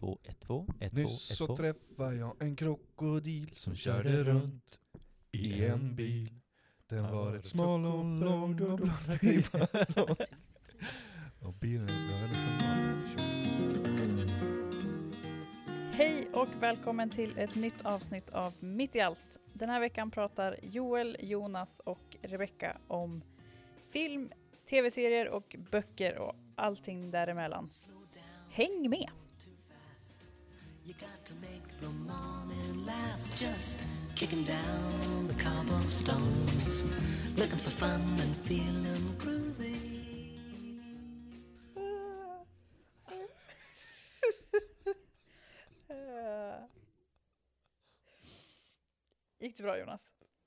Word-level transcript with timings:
två, 0.00 0.18
ett, 0.22 0.40
två, 0.40 0.66
ett, 0.80 0.92
två, 0.92 1.00
Nyss 1.00 1.30
ett, 1.30 1.36
så 1.36 1.46
två. 1.46 1.56
träffade 1.56 2.16
jag 2.16 2.42
en 2.42 2.56
krokodil 2.56 3.50
som 3.52 3.74
körde 3.74 4.24
runt 4.24 4.80
i 5.32 5.64
en 5.64 5.96
bil. 5.96 6.40
Den 6.86 7.04
Han 7.04 7.14
var 7.14 7.34
ett 7.34 7.46
smal 7.46 7.86
och 7.86 8.04
lång 8.04 8.62
och 8.62 8.78
blåstig 8.80 9.46
Och 11.40 11.54
bilen 11.54 11.88
sig 11.88 11.96
Hej 15.92 16.28
och 16.32 16.48
välkommen 16.60 17.10
till 17.10 17.38
ett 17.38 17.54
nytt 17.54 17.86
avsnitt 17.86 18.30
av 18.30 18.54
Mitt 18.60 18.96
i 18.96 19.00
allt. 19.00 19.38
Den 19.52 19.68
här 19.68 19.80
veckan 19.80 20.10
pratar 20.10 20.56
Joel, 20.62 21.16
Jonas 21.20 21.80
och 21.84 22.16
Rebecca 22.22 22.76
om 22.88 23.22
film, 23.92 24.32
tv-serier 24.70 25.28
och 25.28 25.56
böcker 25.70 26.18
och 26.18 26.34
allting 26.54 27.10
däremellan. 27.10 27.68
Häng 28.50 28.90
med! 28.90 29.10
To 31.26 31.34
make 31.34 31.66
the 31.80 31.88
morning 31.88 32.86
last 32.86 33.36
just 33.36 33.84
kicking 34.14 34.44
down 34.44 35.26
the 35.26 35.34
cobblestones, 35.34 36.84
looking 37.36 37.58
for 37.58 37.70
fun 37.70 38.00
and 38.20 38.36
feeling 38.44 39.16
groovy. 39.18 39.76
Gick 49.40 49.56
det 49.56 49.62
bra 49.62 49.78
Jonas? 49.78 50.02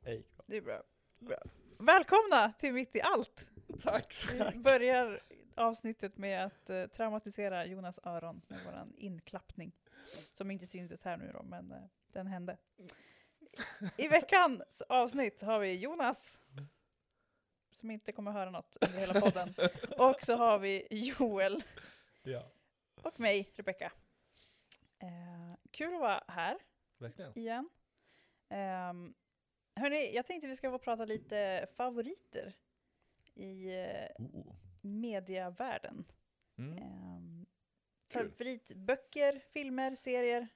Hej. 0.05 0.24
Det 0.46 0.58
är 0.58 0.62
bra. 0.62 0.82
bra. 1.20 1.38
Välkomna 1.80 2.54
till 2.60 2.74
Mitt 2.74 2.96
i 2.96 3.02
allt! 3.02 3.48
Tack! 3.84 4.27
Vi 4.54 4.60
börjar 4.60 5.20
avsnittet 5.55 6.18
med 6.18 6.46
att 6.46 6.70
eh, 6.70 6.86
traumatisera 6.86 7.66
Jonas 7.66 7.99
öron 8.04 8.41
med 8.48 8.60
våran 8.66 8.93
inklappning. 8.98 9.71
Som 10.34 10.52
inte 10.52 10.66
syntes 10.66 11.04
här 11.04 11.18
nu 11.18 11.32
då, 11.34 11.44
men 11.44 11.72
eh, 11.72 11.84
den 12.12 12.28
hände. 12.28 12.58
I 13.98 14.08
veckans 14.08 14.82
avsnitt 14.82 15.42
har 15.42 15.60
vi 15.60 15.74
Jonas, 15.76 16.40
som 17.72 17.92
inte 17.92 18.12
kommer 18.12 18.32
höra 18.32 18.50
något 18.50 18.77
under 18.82 19.00
hela 19.00 19.22
podden. 19.22 19.54
Och 19.98 20.24
så 20.24 20.36
har 20.36 20.60
vi 20.60 20.88
Joel 20.92 21.64
Ja, 22.24 22.52
och 23.02 23.20
mig, 23.20 23.52
Rebecka. 23.55 23.92
Eh, 25.00 25.55
kul 25.72 25.94
att 25.94 26.00
vara 26.02 26.24
här 26.27 26.58
verkligen. 26.98 27.38
igen. 27.38 27.70
Um, 28.50 29.14
hörni, 29.76 30.16
jag 30.16 30.26
tänkte 30.26 30.48
vi 30.48 30.55
ska 30.55 30.72
få 30.72 30.80
prata 30.80 31.05
lite 31.05 31.68
favoriter 31.77 32.54
i 33.36 33.70
eh, 33.80 34.08
Oh. 34.18 34.55
mediavärlden. 34.82 36.05
Mm. 36.58 36.77
Kul. 36.77 37.38
Favoritböcker, 38.10 39.40
filmer, 39.54 39.96
serier. 39.96 40.48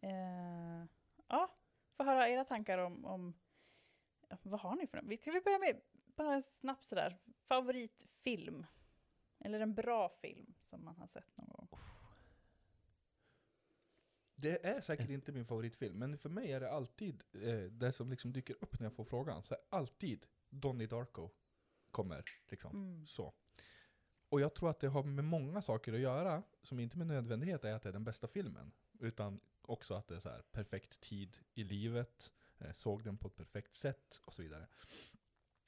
Eh, 0.00 0.84
ja, 1.28 1.56
få 1.96 2.04
höra 2.04 2.28
era 2.28 2.44
tankar 2.44 2.78
om, 2.78 3.04
om 3.04 3.34
vad 4.42 4.60
har 4.60 4.76
ni 4.76 4.86
för 4.86 5.02
något? 5.02 5.20
Ska 5.20 5.30
vi 5.30 5.40
börja 5.40 5.58
med, 5.58 5.80
bara 6.16 6.42
snabbt 6.42 6.84
sådär, 6.84 7.18
favoritfilm? 7.48 8.66
Eller 9.38 9.60
en 9.60 9.74
bra 9.74 10.08
film 10.08 10.54
som 10.62 10.84
man 10.84 10.96
har 10.96 11.06
sett 11.06 11.36
någon 11.36 11.48
gång. 11.48 11.68
Det 14.34 14.66
är 14.66 14.80
säkert 14.80 15.08
inte 15.08 15.32
min 15.32 15.46
favoritfilm, 15.46 15.98
men 15.98 16.18
för 16.18 16.28
mig 16.28 16.52
är 16.52 16.60
det 16.60 16.70
alltid 16.70 17.22
eh, 17.32 17.62
det 17.62 17.92
som 17.92 18.10
liksom 18.10 18.32
dyker 18.32 18.56
upp 18.60 18.80
när 18.80 18.86
jag 18.86 18.94
får 18.94 19.04
frågan. 19.04 19.42
Så 19.42 19.56
alltid 19.70 20.26
Donnie 20.48 20.86
Darko 20.86 21.30
kommer. 21.90 22.24
Liksom. 22.48 22.70
Mm. 22.70 23.06
Så. 23.06 23.34
Och 24.30 24.40
jag 24.40 24.54
tror 24.54 24.70
att 24.70 24.80
det 24.80 24.88
har 24.88 25.02
med 25.02 25.24
många 25.24 25.62
saker 25.62 25.92
att 25.92 26.00
göra, 26.00 26.42
som 26.62 26.80
inte 26.80 26.98
med 26.98 27.06
nödvändighet 27.06 27.64
är 27.64 27.72
att 27.72 27.82
det 27.82 27.88
är 27.88 27.92
den 27.92 28.04
bästa 28.04 28.28
filmen. 28.28 28.72
Utan 28.98 29.40
också 29.62 29.94
att 29.94 30.08
det 30.08 30.16
är 30.16 30.20
så 30.20 30.28
här 30.28 30.42
perfekt 30.52 31.00
tid 31.00 31.36
i 31.54 31.64
livet, 31.64 32.32
eh, 32.58 32.72
såg 32.72 33.04
den 33.04 33.16
på 33.16 33.28
ett 33.28 33.36
perfekt 33.36 33.76
sätt 33.76 34.20
och 34.24 34.34
så 34.34 34.42
vidare. 34.42 34.66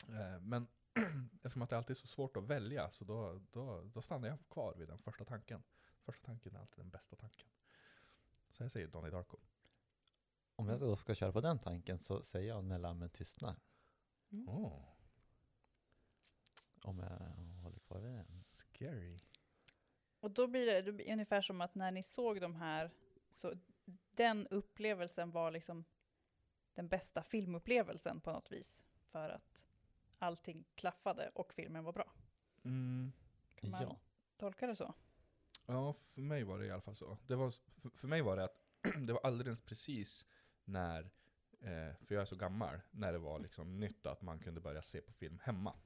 Eh, 0.08 0.40
men 0.40 0.66
eftersom 1.42 1.62
att 1.62 1.70
det 1.70 1.76
alltid 1.76 1.96
är 1.96 2.00
så 2.00 2.06
svårt 2.06 2.36
att 2.36 2.44
välja, 2.44 2.90
så 2.90 3.04
då, 3.04 3.40
då, 3.52 3.82
då 3.94 4.02
stannar 4.02 4.28
jag 4.28 4.38
kvar 4.48 4.74
vid 4.74 4.88
den 4.88 4.98
första 4.98 5.24
tanken. 5.24 5.62
Första 6.04 6.26
tanken 6.26 6.54
är 6.54 6.60
alltid 6.60 6.78
den 6.78 6.90
bästa 6.90 7.16
tanken. 7.16 7.48
Så 8.50 8.62
jag 8.62 8.72
säger 8.72 8.86
Donnie 8.86 9.10
Darko. 9.10 9.38
Om 10.56 10.68
jag 10.68 10.80
då 10.80 10.96
ska 10.96 11.14
köra 11.14 11.32
på 11.32 11.40
den 11.40 11.58
tanken 11.58 11.98
så 11.98 12.22
säger 12.22 12.48
jag 12.48 12.64
När 12.64 12.78
lammen 12.78 13.10
tystnar. 13.10 13.56
Mm. 14.30 14.48
Oh, 14.48 14.84
Om 16.82 16.98
jag 16.98 17.62
håller 17.62 17.78
kvar 17.78 18.00
vid 18.00 18.12
den. 18.12 18.41
Scary. 18.82 19.18
Och 20.20 20.30
då 20.30 20.46
blir 20.46 20.66
det, 20.66 20.82
det 20.82 20.92
blir 20.92 21.12
ungefär 21.12 21.40
som 21.40 21.60
att 21.60 21.74
när 21.74 21.90
ni 21.90 22.02
såg 22.02 22.40
de 22.40 22.54
här, 22.54 22.90
så 23.30 23.54
den 24.10 24.46
upplevelsen 24.46 25.30
var 25.30 25.50
liksom 25.50 25.84
den 26.74 26.88
bästa 26.88 27.22
filmupplevelsen 27.22 28.20
på 28.20 28.32
något 28.32 28.52
vis. 28.52 28.84
För 29.10 29.28
att 29.30 29.60
allting 30.18 30.64
klaffade 30.74 31.30
och 31.34 31.52
filmen 31.52 31.84
var 31.84 31.92
bra. 31.92 32.12
Mm. 32.64 33.12
Kan 33.54 33.70
man 33.70 33.82
Ja. 33.82 33.96
tolka 34.36 34.66
det 34.66 34.76
så? 34.76 34.94
Ja, 35.66 35.92
för 35.92 36.20
mig 36.20 36.44
var 36.44 36.58
det 36.58 36.66
i 36.66 36.70
alla 36.70 36.82
fall 36.82 36.96
så. 36.96 37.18
Det 37.26 37.36
var, 37.36 37.50
för, 37.50 37.90
för 37.90 38.08
mig 38.08 38.22
var 38.22 38.36
det 38.36 38.44
att 38.44 38.64
det 39.06 39.12
var 39.12 39.20
alldeles 39.26 39.62
precis 39.62 40.26
när, 40.64 41.02
eh, 41.60 41.94
för 42.06 42.14
jag 42.14 42.22
är 42.22 42.24
så 42.24 42.36
gammal, 42.36 42.80
när 42.90 43.12
det 43.12 43.18
var 43.18 43.38
liksom 43.38 43.80
nytt 43.80 44.06
att 44.06 44.22
man 44.22 44.38
kunde 44.38 44.60
börja 44.60 44.82
se 44.82 45.00
på 45.00 45.12
film 45.12 45.38
hemma. 45.42 45.76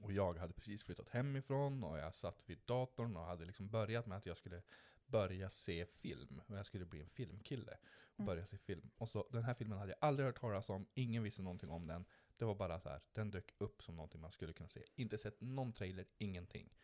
Och 0.00 0.12
jag 0.12 0.38
hade 0.38 0.52
precis 0.52 0.84
flyttat 0.84 1.08
hemifrån 1.08 1.84
och 1.84 1.98
jag 1.98 2.14
satt 2.14 2.42
vid 2.46 2.58
datorn 2.64 3.16
och 3.16 3.24
hade 3.24 3.44
liksom 3.44 3.68
börjat 3.68 4.06
med 4.06 4.18
att 4.18 4.26
jag 4.26 4.36
skulle 4.36 4.62
börja 5.06 5.50
se 5.50 5.86
film. 5.86 6.42
Och 6.46 6.58
jag 6.58 6.66
skulle 6.66 6.84
bli 6.84 7.00
en 7.02 7.08
filmkille 7.08 7.78
och 8.14 8.20
Mm. 8.20 8.26
börja 8.26 8.46
se 8.46 8.58
film. 8.58 8.90
Och 8.96 9.08
så 9.08 9.28
den 9.32 9.44
här 9.44 9.54
filmen 9.54 9.78
hade 9.78 9.90
jag 9.90 9.98
aldrig 10.00 10.26
hört 10.26 10.40
talas 10.40 10.68
om, 10.70 10.86
ingen 10.94 11.22
visste 11.22 11.42
någonting 11.42 11.70
om 11.70 11.86
den. 11.86 12.04
Det 12.36 12.44
var 12.44 12.54
bara 12.54 12.80
så 12.80 12.88
här, 12.88 13.00
den 13.12 13.30
dök 13.30 13.54
upp 13.58 13.82
som 13.82 13.96
någonting 13.96 14.20
man 14.20 14.32
skulle 14.32 14.52
kunna 14.52 14.68
se. 14.68 14.84
Inte 14.94 15.18
sett 15.18 15.40
någon 15.40 15.72
trailer, 15.72 16.06
ingenting. 16.18 16.74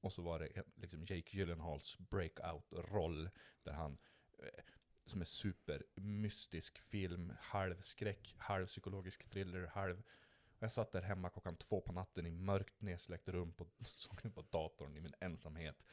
Och 0.00 0.12
så 0.12 0.22
var 0.22 0.38
det 0.38 0.62
liksom 0.74 1.00
Jake 1.00 1.36
Gyllenhaals 1.36 1.98
breakout-roll 1.98 3.30
där 3.62 3.72
han, 3.72 3.98
eh, 4.38 4.64
som 5.04 5.20
är 5.20 5.24
supermystisk 5.24 6.78
film, 6.78 7.32
halv 7.40 7.80
skräck, 7.80 8.34
halv 8.38 8.66
psykologisk 8.66 9.28
thriller, 9.30 9.66
halv... 9.66 10.02
Jag 10.66 10.72
satt 10.72 10.92
där 10.92 11.02
hemma 11.02 11.30
klockan 11.30 11.56
två 11.56 11.80
på 11.80 11.92
natten 11.92 12.26
i 12.26 12.30
mörkt 12.30 12.80
nedsläckt 12.80 13.28
rum 13.28 13.52
på, 13.52 13.66
såg 13.80 14.34
på 14.34 14.42
datorn 14.42 14.96
i 14.96 15.00
min 15.00 15.14
ensamhet. 15.20 15.84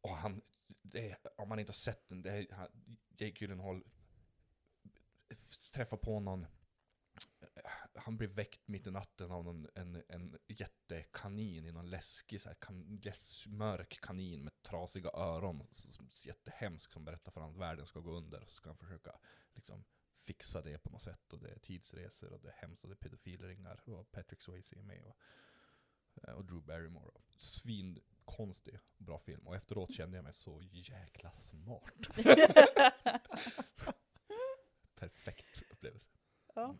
Och 0.00 0.16
han, 0.16 0.42
det, 0.82 1.26
om 1.36 1.48
man 1.48 1.58
inte 1.58 1.70
har 1.70 1.74
sett 1.74 2.08
den, 2.08 2.22
det 2.22 2.30
är, 2.30 2.54
han, 2.54 2.68
Jake 3.08 3.36
Gyllenhaal 3.40 3.84
träffar 5.72 5.96
på 5.96 6.20
någon 6.20 6.46
han 7.94 8.16
blir 8.16 8.28
väckt 8.28 8.68
mitt 8.68 8.86
i 8.86 8.90
natten 8.90 9.30
av 9.30 9.44
någon, 9.44 9.68
en, 9.74 10.02
en 10.08 10.38
jättekanin 10.46 11.66
i 11.66 11.72
någon 11.72 11.90
läskig, 11.90 12.40
så 12.40 12.48
här, 12.48 12.56
kan, 12.56 13.00
läs, 13.04 13.46
mörk 13.46 14.00
kanin 14.00 14.44
med 14.44 14.62
trasiga 14.62 15.10
öron. 15.14 15.66
så, 15.70 15.92
så, 15.92 16.02
så 16.08 16.28
jättehemsk 16.28 16.92
som 16.92 17.04
berättar 17.04 17.32
för 17.32 17.40
honom 17.40 17.54
att 17.54 17.60
världen 17.60 17.86
ska 17.86 18.00
gå 18.00 18.10
under. 18.10 18.42
Och 18.42 18.48
så 18.48 18.54
ska 18.54 18.70
han 18.70 18.78
försöka 18.78 19.18
liksom, 19.54 19.84
fixa 20.24 20.62
det 20.62 20.78
på 20.78 20.90
något 20.90 21.02
sätt. 21.02 21.32
Och 21.32 21.40
det 21.40 21.50
är 21.50 21.58
tidsresor 21.58 22.32
och 22.32 22.40
det 22.40 22.48
är 22.48 22.52
hemskt 22.52 22.84
och 22.84 22.90
det 22.90 22.94
är 22.94 23.08
pedofilringar. 23.08 23.88
Och 23.88 24.10
Patrick 24.10 24.42
Swayze 24.42 24.78
är 24.78 24.82
med. 24.82 25.04
Och, 25.04 25.18
eh, 26.22 26.34
och 26.34 26.44
Drew 26.44 26.62
Barrymore. 26.62 27.10
Och 27.14 27.34
Svinkonstig 27.38 28.74
och 28.74 29.04
bra 29.04 29.18
film. 29.18 29.46
Och 29.46 29.56
efteråt 29.56 29.94
kände 29.94 30.16
jag 30.16 30.24
mig 30.24 30.34
så 30.34 30.62
jäkla 30.62 31.32
smart. 31.32 31.94
Perfekt 34.94 35.62
upplevelse. 35.70 36.06
Ja. 36.54 36.76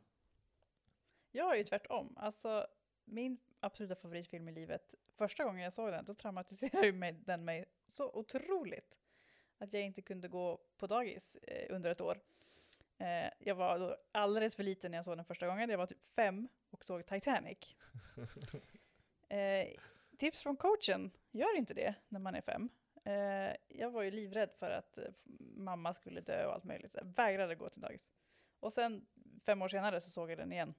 Jag 1.30 1.52
är 1.52 1.56
ju 1.56 1.64
tvärtom. 1.64 2.16
Alltså, 2.16 2.66
min 3.04 3.38
absoluta 3.60 3.94
favoritfilm 3.96 4.48
i 4.48 4.52
livet, 4.52 4.94
första 5.16 5.44
gången 5.44 5.62
jag 5.62 5.72
såg 5.72 5.92
den, 5.92 6.04
då 6.04 6.14
traumatiserade 6.14 6.92
mig, 6.98 7.12
den 7.12 7.44
mig 7.44 7.64
så 7.88 8.10
otroligt. 8.12 8.98
Att 9.58 9.72
jag 9.72 9.82
inte 9.82 10.02
kunde 10.02 10.28
gå 10.28 10.60
på 10.76 10.86
dagis 10.86 11.36
eh, 11.36 11.74
under 11.74 11.90
ett 11.90 12.00
år. 12.00 12.20
Eh, 13.04 13.30
jag 13.38 13.54
var 13.54 13.78
då 13.78 13.96
alldeles 14.12 14.54
för 14.54 14.62
liten 14.62 14.90
när 14.90 14.98
jag 14.98 15.04
såg 15.04 15.16
den 15.16 15.24
första 15.24 15.46
gången. 15.46 15.70
Jag 15.70 15.78
var 15.78 15.86
typ 15.86 16.06
fem 16.06 16.48
och 16.70 16.84
såg 16.84 17.06
Titanic. 17.06 17.76
Eh, 19.28 19.68
tips 20.18 20.42
från 20.42 20.56
coachen, 20.56 21.10
gör 21.30 21.56
inte 21.56 21.74
det 21.74 21.94
när 22.08 22.20
man 22.20 22.34
är 22.34 22.40
fem. 22.40 22.68
Eh, 23.04 23.56
jag 23.68 23.90
var 23.90 24.02
ju 24.02 24.10
livrädd 24.10 24.50
för 24.58 24.70
att 24.70 24.98
eh, 24.98 25.04
mamma 25.56 25.94
skulle 25.94 26.20
dö 26.20 26.46
och 26.46 26.52
allt 26.52 26.64
möjligt. 26.64 26.94
Jag 26.94 27.04
vägrade 27.04 27.54
gå 27.54 27.68
till 27.68 27.80
dagis. 27.80 28.08
Och 28.60 28.72
sen 28.72 29.06
fem 29.46 29.62
år 29.62 29.68
senare 29.68 30.00
så 30.00 30.10
såg 30.10 30.30
jag 30.30 30.38
den 30.38 30.52
igen. 30.52 30.74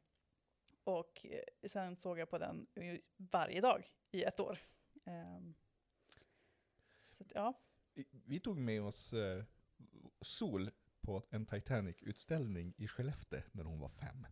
Och 0.83 1.25
eh, 1.25 1.69
sen 1.69 1.95
såg 1.95 2.19
jag 2.19 2.29
på 2.29 2.37
den 2.37 2.67
varje 3.17 3.61
dag 3.61 3.91
i 4.11 4.23
ett 4.23 4.39
år. 4.39 4.59
Ehm, 5.05 5.55
så 7.11 7.23
att, 7.23 7.31
ja, 7.35 7.53
Vi 8.11 8.39
tog 8.39 8.57
med 8.57 8.81
oss 8.81 9.13
eh, 9.13 9.43
Sol 10.21 10.71
på 11.05 11.23
en 11.29 11.45
Titanic-utställning 11.45 12.73
i 12.77 12.87
Skellefteå 12.87 13.41
när 13.51 13.63
hon 13.63 13.79
var 13.79 13.89
fem. 13.89 14.27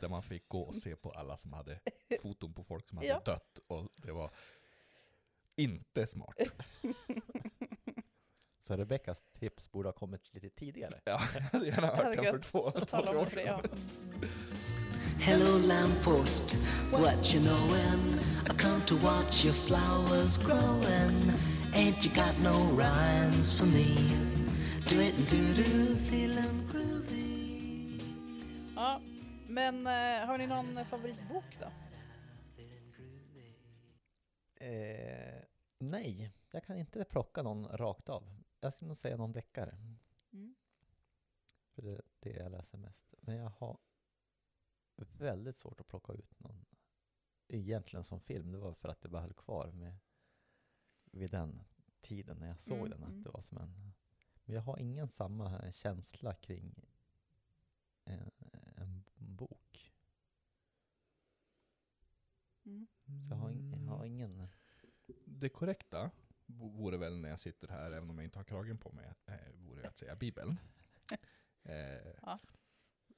Där 0.00 0.08
man 0.08 0.22
fick 0.22 0.48
gå 0.48 0.60
och 0.62 0.74
se 0.74 0.96
på 0.96 1.10
alla 1.10 1.36
som 1.38 1.52
hade 1.52 1.80
foton 2.22 2.54
på 2.54 2.64
folk 2.64 2.88
som 2.88 2.98
hade 2.98 3.08
Ja. 3.08 3.22
dött. 3.24 3.58
Och 3.66 3.88
det 3.96 4.12
var 4.12 4.30
inte 5.56 6.06
smart. 6.06 6.36
Så 8.60 8.76
Rebeckas 8.76 9.24
tips 9.38 9.70
borde 9.72 9.88
ha 9.88 9.92
kommit 9.92 10.34
lite 10.34 10.50
tidigare. 10.50 11.00
Ja, 11.04 11.20
jag 11.34 11.40
hade 11.40 11.66
gärna 11.66 11.86
hört 11.86 12.16
den 12.16 12.24
för 12.24 12.38
två, 12.38 12.70
två 12.70 12.96
år 13.18 13.26
sedan. 13.26 13.46
ja. 13.46 13.62
Hello, 15.20 15.58
lamppost, 15.58 16.54
what 16.92 17.34
you 17.34 17.44
knowin'? 17.44 18.20
I 18.46 18.58
come 18.58 18.80
to 18.86 18.96
watch 18.96 19.44
your 19.44 19.54
flowers 19.54 20.38
growing. 20.38 21.32
Ain't 21.74 22.04
you 22.06 22.14
got 22.14 22.38
no 22.42 22.76
rhymes 22.78 23.54
for 23.58 23.66
me? 23.66 24.37
Ja. 28.76 29.00
Men 29.48 29.86
eh, 29.86 30.26
har 30.26 30.38
ni 30.38 30.46
någon 30.46 30.84
favoritbok 30.86 31.58
då? 31.60 31.66
Eh, 34.64 35.42
nej, 35.78 36.32
jag 36.50 36.64
kan 36.64 36.76
inte 36.76 37.04
plocka 37.04 37.42
någon 37.42 37.68
rakt 37.68 38.08
av. 38.08 38.42
Jag 38.60 38.74
skulle 38.74 38.88
nog 38.88 38.98
säga 38.98 39.16
någon 39.16 39.32
deckare. 39.32 39.78
Mm. 40.32 40.54
För 41.74 41.82
det 41.82 41.90
är 41.90 42.02
det 42.20 42.30
jag 42.30 42.52
läser 42.52 42.78
mest. 42.78 43.14
Men 43.20 43.36
jag 43.36 43.50
har 43.50 43.78
väldigt 44.96 45.56
svårt 45.56 45.80
att 45.80 45.88
plocka 45.88 46.12
ut 46.12 46.40
någon 46.40 46.64
egentligen 47.48 48.04
som 48.04 48.20
film. 48.20 48.52
Det 48.52 48.58
var 48.58 48.74
för 48.74 48.88
att 48.88 49.00
det 49.00 49.08
bara 49.08 49.22
höll 49.22 49.34
kvar 49.34 49.72
med 49.72 49.96
vid 51.04 51.30
den 51.30 51.64
tiden 52.00 52.36
när 52.36 52.48
jag 52.48 52.60
såg 52.60 52.78
Mm, 52.78 52.90
den. 52.90 53.02
Att 53.02 53.08
mm. 53.08 53.22
det 53.22 53.30
var 53.30 53.42
som 53.42 53.58
en, 53.58 53.92
jag 54.52 54.60
har 54.62 54.78
ingen 54.78 55.08
samma 55.08 55.72
känsla 55.72 56.34
kring 56.34 56.74
en, 58.04 58.30
en 58.76 59.04
bok. 59.16 59.92
Mm. 62.64 62.86
Så 63.28 63.30
jag 63.30 63.36
har, 63.36 63.50
jag 63.86 63.92
har 63.92 64.04
ingen... 64.04 64.48
Det 65.24 65.48
korrekta 65.48 66.10
vore 66.46 66.96
väl 66.96 67.18
när 67.18 67.28
jag 67.28 67.40
sitter 67.40 67.68
här, 67.68 67.90
även 67.90 68.10
om 68.10 68.18
jag 68.18 68.24
inte 68.24 68.38
har 68.38 68.44
kragen 68.44 68.78
på 68.78 68.92
mig, 68.92 69.12
eh, 69.26 69.34
vore 69.54 69.88
att 69.88 69.98
säga 69.98 70.16
Bibeln. 70.16 70.56
Eh, 71.62 72.14
Ja. 72.22 72.38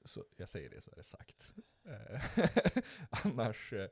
Så 0.05 0.25
jag 0.37 0.49
säger 0.49 0.71
det 0.71 0.81
så 0.81 0.91
är 0.91 0.97
det 0.97 1.03
sagt. 1.03 1.53
Eh, 1.85 2.23
annars, 3.25 3.73
eh, 3.73 3.91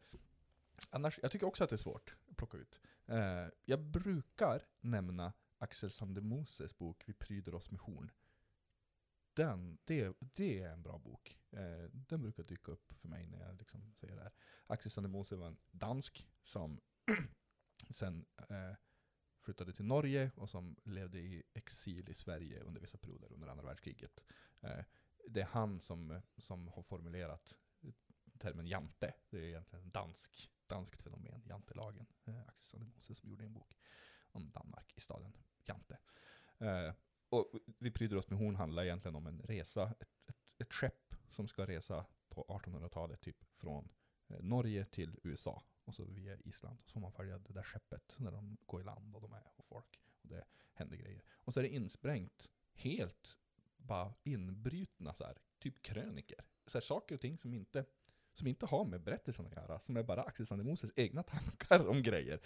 annars, 0.91 1.19
jag 1.23 1.33
tycker 1.33 1.47
också 1.47 1.65
att 1.65 1.71
det 1.71 1.77
är 1.77 1.79
svårt 1.79 2.15
att 2.31 2.37
plocka 2.37 2.57
ut. 2.57 2.81
Eh, 3.07 3.47
jag 3.65 3.81
brukar 3.81 4.67
nämna 4.81 5.33
Axel 5.59 5.91
Sandemoses 5.91 6.79
bok 6.79 7.03
Vi 7.07 7.13
pryder 7.13 7.55
oss 7.55 7.71
med 7.71 7.81
horn. 7.81 8.11
Den, 9.35 9.79
det, 9.85 10.17
det 10.21 10.61
är 10.61 10.73
en 10.73 10.83
bra 10.83 10.99
bok. 10.99 11.39
Eh, 11.51 11.85
den 11.93 12.23
brukar 12.23 12.43
dyka 12.43 12.73
upp 12.73 12.93
för 12.93 13.09
mig 13.09 13.27
när 13.27 13.47
jag 13.47 13.57
liksom 13.57 13.93
säger 13.93 14.17
det 14.17 14.23
här. 14.23 14.33
Axel 14.67 14.91
Sandemose 14.91 15.37
var 15.37 15.47
en 15.47 15.59
dansk 15.71 16.29
som 16.43 16.81
sen 17.91 18.27
eh, 18.49 18.75
flyttade 19.41 19.73
till 19.73 19.85
Norge 19.85 20.31
och 20.37 20.51
som 20.51 20.77
levde 20.85 21.19
i 21.19 21.43
exil 21.55 22.09
i 22.09 22.15
Sverige 22.15 22.61
under 22.61 22.81
vissa 22.81 22.99
perioder 22.99 23.33
under 23.33 23.49
andra 23.49 23.65
världskriget. 23.65 24.21
Eh, 24.61 24.85
det 25.29 25.41
är 25.41 25.47
han 25.47 25.81
som, 25.81 26.21
som 26.37 26.69
har 26.69 26.83
formulerat 26.83 27.55
termen 28.39 28.67
jante. 28.67 29.15
Det 29.31 29.39
är 29.39 29.43
egentligen 29.43 29.85
en 29.85 29.91
dansk, 29.91 30.51
danskt 30.67 31.03
fenomen, 31.03 31.43
jantelagen. 31.45 32.07
Eh, 32.25 32.41
Axel 32.41 32.67
Sandemose 32.67 33.15
som 33.15 33.31
gjorde 33.31 33.45
en 33.45 33.53
bok 33.53 33.77
om 34.39 34.51
Danmark 34.51 34.93
i 34.97 35.01
staden 35.01 35.33
Jante. 35.65 35.99
Eh, 36.59 36.95
och 37.29 37.53
Vi 37.79 37.91
pryder 37.91 38.17
oss 38.17 38.31
med 38.31 38.39
horn 38.39 38.57
handlar 38.57 38.85
egentligen 38.85 39.17
om 39.17 39.27
en 39.27 39.43
resa, 39.43 39.95
ett, 40.01 40.29
ett, 40.29 40.37
ett 40.59 40.73
skepp 40.73 41.15
som 41.31 41.49
ska 41.49 41.67
resa 41.67 42.07
på 42.29 42.45
1800-talet 42.45 43.21
typ 43.21 43.45
från 43.57 43.89
eh, 44.29 44.41
Norge 44.41 44.85
till 44.85 45.19
USA 45.23 45.63
och 45.85 45.95
så 45.95 46.05
via 46.05 46.37
Island. 46.37 46.79
Så 46.85 46.93
får 46.93 47.01
man 47.01 47.13
följa 47.13 47.39
det 47.39 47.53
där 47.53 47.63
skeppet 47.63 48.15
när 48.17 48.33
de 48.33 48.57
går 48.67 48.81
i 48.81 48.85
land 48.85 49.15
och 49.15 49.21
de 49.21 49.33
är 49.33 49.43
och 49.57 49.67
folk. 49.67 50.01
Och 50.23 50.29
det 50.29 50.45
händer 50.73 50.97
grejer. 50.97 51.23
Och 51.31 51.55
så 51.55 51.61
är 51.61 51.65
det 51.65 51.75
insprängt 51.75 52.51
helt 52.73 53.39
bara 53.77 54.15
inbrytna 54.25 55.15
så 55.15 55.25
här, 55.25 55.39
typ 55.59 55.83
kröniker. 55.83 56.45
Så 56.67 56.79
här, 56.79 56.81
saker 56.81 57.15
och 57.15 57.21
ting 57.21 57.39
som 57.39 57.55
inte, 57.55 57.85
som 58.39 58.47
inte 58.47 58.67
har 58.67 58.85
med 58.85 59.01
berättelsen 59.01 59.47
att 59.47 59.57
göra. 59.57 59.81
Som 59.81 59.97
är 59.97 60.03
bara 60.03 60.23
Axel 60.23 60.47
Sandemoses 60.47 60.93
egna 60.97 61.23
tankar 61.23 61.89
om 61.89 62.03
grejer 62.03 62.41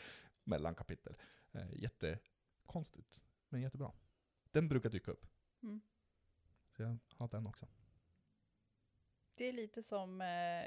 mellan 0.44 0.74
kapitel. 0.74 1.16
Eh, 1.52 1.74
jättekonstigt, 1.74 3.20
men 3.48 3.60
jättebra. 3.60 3.92
Den 4.50 4.68
brukar 4.68 4.90
dyka 4.90 5.10
upp. 5.10 5.26
Mm. 5.62 5.80
Så 6.70 6.82
jag 6.82 6.98
har 7.16 7.28
den 7.28 7.46
också. 7.46 7.66
Det 9.34 9.44
är 9.44 9.52
lite 9.52 9.82
som 9.82 10.20
eh, 10.20 10.64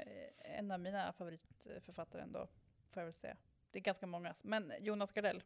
en 0.56 0.70
av 0.70 0.80
mina 0.80 1.12
favoritförfattare 1.12 2.22
ändå, 2.22 2.48
får 2.90 3.00
jag 3.00 3.04
väl 3.04 3.14
säga. 3.14 3.36
Det 3.70 3.78
är 3.78 3.82
ganska 3.82 4.06
många, 4.06 4.34
men 4.42 4.72
Jonas 4.80 5.12
Gardell 5.12 5.42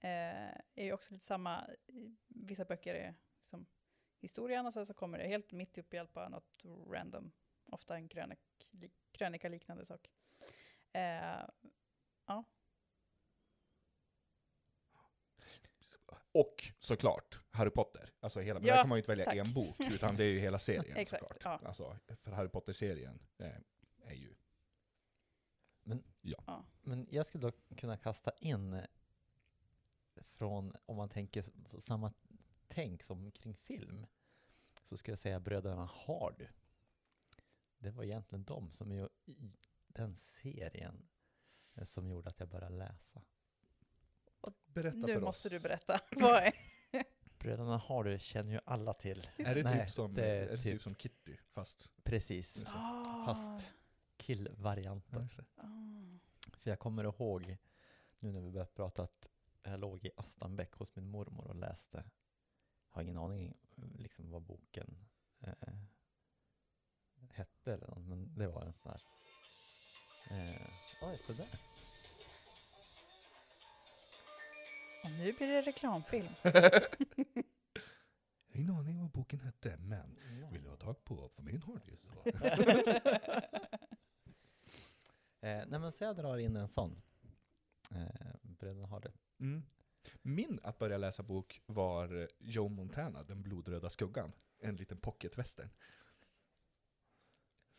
eh, 0.00 0.54
är 0.74 0.84
ju 0.84 0.92
också 0.92 1.14
lite 1.14 1.26
samma. 1.26 1.70
Vissa 2.28 2.64
böcker 2.64 2.94
är 2.94 3.14
som 3.44 3.66
historien 4.20 4.66
och 4.66 4.72
sen 4.72 4.86
så 4.86 4.94
kommer 4.94 5.18
det 5.18 5.28
helt 5.28 5.52
mitt 5.52 5.78
upp 5.78 5.94
i 5.94 5.98
allt 5.98 6.12
bara 6.12 6.28
något 6.28 6.64
random, 6.90 7.32
ofta 7.64 7.96
en 7.96 8.08
krönika 8.08 8.42
liknande 9.48 9.84
sak. 9.84 10.10
Eh, 10.92 11.42
Och 16.32 16.72
såklart 16.80 17.40
Harry 17.50 17.70
Potter. 17.70 18.12
Alltså 18.20 18.40
hela, 18.40 18.58
men 18.60 18.68
Ja, 18.68 18.74
där 18.74 18.82
kan 18.82 18.88
man 18.88 18.96
ju 18.96 19.00
inte 19.00 19.10
välja 19.12 19.24
tack. 19.24 19.36
en 19.36 19.52
bok, 19.52 19.80
utan 19.92 20.16
det 20.16 20.24
är 20.24 20.28
ju 20.28 20.38
hela 20.38 20.58
serien 20.58 20.96
Exakt, 20.96 21.22
såklart. 21.22 21.60
ja. 21.62 21.68
Alltså, 21.68 21.96
för 22.22 22.30
Harry 22.32 22.48
Potter-serien 22.48 23.18
eh, 23.38 23.46
är 24.02 24.14
ju... 24.14 24.34
Men 26.82 27.06
jag 27.10 27.26
skulle 27.26 27.50
då 27.50 27.52
kunna 27.76 27.96
kasta 27.96 28.32
in 28.40 28.72
eh, 28.72 28.84
från, 30.22 30.74
om 30.86 30.96
man 30.96 31.08
tänker 31.08 31.44
samma 31.80 32.12
tänk 32.68 33.02
som 33.02 33.30
kring 33.32 33.54
film, 33.54 34.06
så 34.84 34.96
skulle 34.96 35.12
jag 35.12 35.18
säga 35.18 35.40
Bröderna 35.40 35.84
Hard. 35.92 36.46
Det 37.84 37.90
var 37.90 38.04
egentligen 38.04 38.44
de 38.44 38.72
som 38.72 38.92
ju, 38.92 39.08
i 39.24 39.52
den 39.88 40.16
serien 40.16 41.08
eh, 41.74 41.84
som 41.84 42.08
gjorde 42.08 42.28
att 42.28 42.40
jag 42.40 42.48
började 42.48 42.76
läsa. 42.76 43.22
Berätta 44.66 44.96
nu 44.96 45.14
för 45.14 45.20
måste 45.20 45.48
oss. 45.48 45.52
du 45.52 45.60
berätta. 45.60 46.00
Vad 46.10 46.42
är 46.42 46.52
Bröderna 47.38 47.76
Hard 47.76 48.20
känner 48.20 48.52
ju 48.52 48.60
alla 48.64 48.94
till. 48.94 49.18
Är 49.36 49.54
det, 49.54 49.62
Nej, 49.62 49.80
typ, 49.86 49.90
som, 49.94 50.14
det 50.14 50.26
är 50.26 50.42
är 50.46 50.50
det 50.50 50.56
typ 50.56 50.62
typ- 50.62 50.82
som 50.82 50.94
Kitty, 50.94 51.36
fast... 51.36 51.90
Precis. 52.02 52.62
Ah, 52.66 53.24
fast 53.26 53.72
killvarianten. 54.16 55.28
ah. 55.56 55.66
För 56.56 56.70
jag 56.70 56.78
kommer 56.78 57.04
ihåg, 57.04 57.56
nu 58.18 58.32
när 58.32 58.40
vi 58.40 58.50
börjat 58.50 58.74
prata, 58.74 59.02
att 59.02 59.26
jag 59.62 59.80
låg 59.80 60.04
i 60.04 60.10
Astanbäck 60.16 60.72
hos 60.74 60.96
min 60.96 61.06
mormor 61.08 61.46
och 61.48 61.54
läste. 61.56 61.96
Jag 62.88 62.94
har 62.96 63.02
ingen 63.02 63.16
aning 63.18 63.54
liksom 63.98 64.30
vad 64.30 64.42
boken 64.42 64.98
eh, 65.40 65.52
hette 67.30 67.72
eller 67.72 67.86
något, 67.86 68.06
men 68.06 68.38
det 68.38 68.46
var 68.46 68.62
en 68.62 68.74
sån 68.74 68.92
här. 68.92 69.02
Eh, 70.30 70.66
oj, 71.02 71.20
så 71.26 71.32
där. 71.32 71.48
Och 75.04 75.10
nu 75.10 75.32
blir 75.32 75.48
det 75.48 75.62
reklamfilm. 75.62 76.28
Jag 76.42 76.52
har 76.62 76.88
ingen 78.52 78.70
aning 78.70 79.00
vad 79.00 79.10
boken 79.10 79.40
hette, 79.40 79.76
men 79.76 80.18
vill 80.52 80.62
du 80.62 80.68
ha 80.68 80.76
tag 80.76 81.04
på 81.04 81.28
familjen 81.28 81.62
Hardy 81.62 81.96
så... 81.96 82.30
Eh, 85.44 85.64
nej 85.66 85.80
men 85.80 85.92
så 85.92 86.04
jag 86.04 86.16
drar 86.16 86.36
in 86.36 86.56
en 86.56 86.68
sån. 86.68 87.02
Eh, 87.90 88.34
Bröderna 88.42 88.86
har 88.86 89.00
det. 89.00 89.12
Mm. 89.40 89.62
Min 90.22 90.60
att 90.62 90.78
börja 90.78 90.98
läsa 90.98 91.22
bok 91.22 91.62
var 91.66 92.28
Joe 92.38 92.68
Montana, 92.68 93.22
Den 93.22 93.42
blodröda 93.42 93.90
skuggan. 93.90 94.32
En 94.58 94.76
liten 94.76 94.98
pocketwestern. 94.98 95.68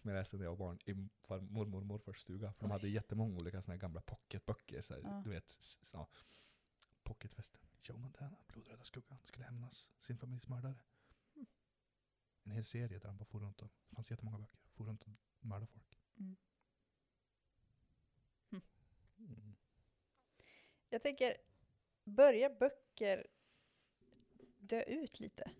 Som 0.06 0.12
jag 0.12 0.20
läste 0.20 0.38
när 0.38 0.44
jag 0.44 0.52
var 0.56 0.58
barn 0.58 0.80
i 0.86 1.10
far- 1.28 1.42
mormor 1.42 1.80
och 1.82 1.86
morfars 1.86 2.18
stuga. 2.20 2.54
För 2.54 2.62
de 2.62 2.72
hade 2.72 2.90
jättemånga 2.90 3.36
olika 3.38 3.62
såna 3.62 3.74
här 3.74 3.82
gamla 3.82 4.02
pocketböcker. 4.02 4.82
Så 4.82 4.94
här, 4.94 5.02
Ja. 5.04 5.22
Du 5.24 5.30
vet, 5.30 5.52
så, 5.82 6.08
pocketwestern. 7.04 7.62
Joe 7.84 7.98
Montana, 7.98 8.36
Blodröda 8.48 8.84
skuggan, 8.84 9.18
skulle 9.24 9.46
hämnas 9.46 9.90
sin 10.02 10.18
familjs 10.18 10.48
mördare. 10.48 10.76
En 12.44 12.52
hel 12.52 12.66
serie 12.66 13.00
där 13.00 13.08
han 13.08 13.18
bara 13.18 13.26
for 13.26 13.40
runt 13.40 13.62
och, 13.62 13.72
det 13.90 13.96
fanns 13.96 14.12
jättemånga 14.12 14.38
böcker, 14.38 14.60
for 14.74 14.86
runt 14.86 15.02
och 15.04 15.12
mördade 15.40 15.68
folk. 15.68 16.00
Mm. 16.18 16.36
Mm. 19.18 19.56
Jag 20.90 21.02
tänker, 21.04 21.38
börjar 22.04 22.50
böcker 22.60 23.28
dö 24.60 24.84
ut 24.84 25.20
lite? 25.20 25.52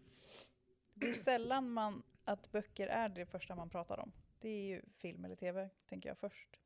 Det 0.94 1.10
är 1.10 1.14
sällan 1.14 1.70
man, 1.72 2.04
att 2.24 2.52
böcker 2.52 2.88
är 2.88 3.10
det 3.10 3.26
första 3.26 3.56
man 3.56 3.70
pratar 3.70 3.98
om. 4.00 4.12
Det 4.46 4.50
är 4.50 4.64
ju 4.64 4.82
film 4.96 5.26
eller 5.26 5.36
tv, 5.36 5.70
tänker 5.86 6.10
jag 6.10 6.18
först. 6.18 6.60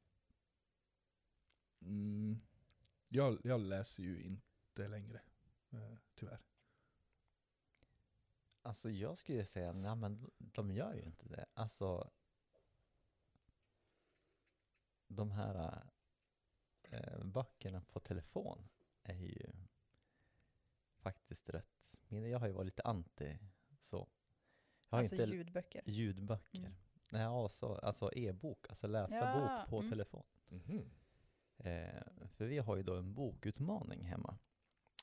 Mm. 1.81 2.37
Jag, 3.07 3.39
jag 3.43 3.59
läser 3.59 4.03
ju 4.03 4.23
inte 4.23 4.87
längre, 4.87 5.21
eh, 5.69 5.97
tyvärr. 6.15 6.39
Alltså 8.61 8.89
jag 8.89 9.17
skulle 9.17 9.45
säga, 9.45 9.73
nej 9.73 9.95
men 9.95 10.31
de 10.37 10.71
gör 10.71 10.93
ju 10.93 11.01
inte 11.01 11.29
det. 11.29 11.45
Alltså 11.53 12.11
de 15.07 15.31
här 15.31 15.83
eh, 16.83 17.23
böckerna 17.23 17.81
på 17.81 17.99
telefon 17.99 18.69
är 19.03 19.15
ju 19.15 19.51
faktiskt 20.97 21.49
rätt. 21.49 21.99
Jag 22.07 22.39
har 22.39 22.47
ju 22.47 22.53
varit 22.53 22.65
lite 22.65 22.81
anti 22.83 23.39
så. 23.79 23.97
Jag 24.89 24.97
har 24.97 24.99
Alltså 24.99 25.15
inte 25.15 25.35
ljudböcker. 25.35 25.83
ljudböcker. 25.85 26.59
Mm. 26.59 26.73
Nej, 27.11 27.23
alltså, 27.23 27.73
alltså 27.73 28.13
e-bok, 28.13 28.69
alltså 28.69 28.87
läsa 28.87 29.15
Ja, 29.15 29.39
bok 29.39 29.69
på 29.69 29.77
mm. 29.79 29.89
telefon. 29.89 30.23
Mhm. 30.49 30.89
Eh, 31.57 32.27
för 32.27 32.45
vi 32.45 32.57
har 32.57 32.75
ju 32.75 32.83
då 32.83 32.95
en 32.95 33.13
bokutmaning 33.13 34.03
hemma. 34.05 34.37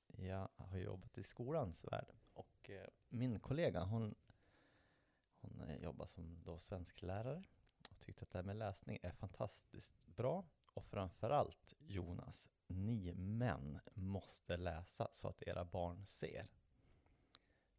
Jag 0.06 0.48
har 0.56 0.78
jobbat 0.78 1.18
i 1.18 1.24
skolans 1.24 1.84
värld 1.84 2.12
och 2.32 2.70
eh, 2.70 2.86
min 3.08 3.40
kollega 3.40 3.84
hon, 3.84 4.14
hon 5.40 5.60
eh, 5.60 5.76
jobbar 5.76 6.06
som 6.06 6.42
då 6.44 6.58
svensklärare 6.58 7.42
och 7.90 7.98
tyckte 8.00 8.22
att 8.22 8.30
det 8.30 8.38
här 8.38 8.44
med 8.44 8.56
läsning 8.56 8.98
är 9.02 9.12
fantastiskt 9.12 10.06
bra. 10.06 10.44
Och 10.72 10.84
framförallt 10.84 11.74
Jonas, 11.78 12.48
ni 12.66 13.12
män 13.12 13.80
måste 13.94 14.56
läsa 14.56 15.08
så 15.12 15.28
att 15.28 15.42
era 15.42 15.64
barn 15.64 16.06
ser. 16.06 16.48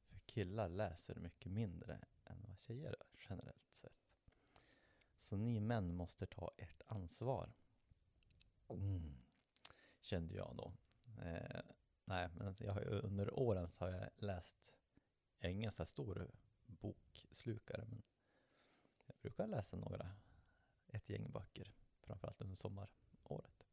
För 0.06 0.20
killar 0.20 0.70
läser 0.70 1.16
mycket 1.16 1.52
mindre 1.52 2.00
än 2.26 2.44
vad 2.48 2.58
tjejer 2.58 2.90
gör 2.90 3.04
generellt 3.30 3.72
sett. 3.72 4.07
Så 5.28 5.38
ni 5.38 5.60
män 5.60 5.96
måste 5.96 6.26
ta 6.26 6.52
ert 6.58 6.82
ansvar. 6.86 7.54
Mm. 8.70 9.18
Kände 10.02 10.36
jag 10.36 10.56
då. 10.56 10.74
Eh, 11.22 11.62
nej, 12.06 12.30
men 12.34 12.56
jag 12.60 12.74
har 12.74 12.84
under 12.84 13.40
åren 13.40 13.70
så 13.70 13.86
har 13.86 13.92
jag 13.92 14.10
läst, 14.16 14.74
jag 15.40 15.50
är 15.50 15.54
ingen 15.54 15.72
så 15.72 15.78
här 15.78 15.88
stor 15.88 16.32
bokslukare, 16.66 17.86
men 17.86 18.04
jag 19.06 19.16
brukar 19.22 19.48
läsa 19.48 19.78
några, 19.78 20.16
ett 20.88 21.10
gäng 21.10 21.32
böcker, 21.32 21.74
framförallt 22.02 22.42
under 22.42 22.56
sommaråret. 22.56 23.68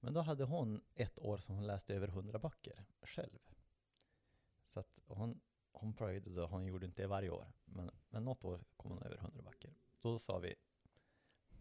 Men 0.00 0.14
då 0.14 0.20
hade 0.20 0.44
hon 0.44 0.80
ett 0.94 1.18
år 1.18 1.38
som 1.38 1.54
hon 1.54 1.66
läste 1.66 1.94
över 1.94 2.08
hundra 2.08 2.38
böcker 2.38 2.84
själv. 3.02 3.38
Så 4.64 4.80
att 4.80 4.98
hon, 5.06 5.40
hon 5.72 5.94
pröjde 5.94 6.30
då, 6.30 6.46
hon 6.46 6.66
gjorde 6.66 6.86
inte 6.86 7.02
det 7.02 7.08
varje 7.08 7.30
år, 7.30 7.52
men, 7.64 7.90
men 8.08 8.24
något 8.24 8.44
år 8.44 8.64
kom 8.76 8.90
hon 8.90 9.02
över 9.02 9.16
hundra 9.16 9.42
böcker. 9.42 9.74
Då 10.00 10.18
sa 10.18 10.38
vi, 10.38 10.54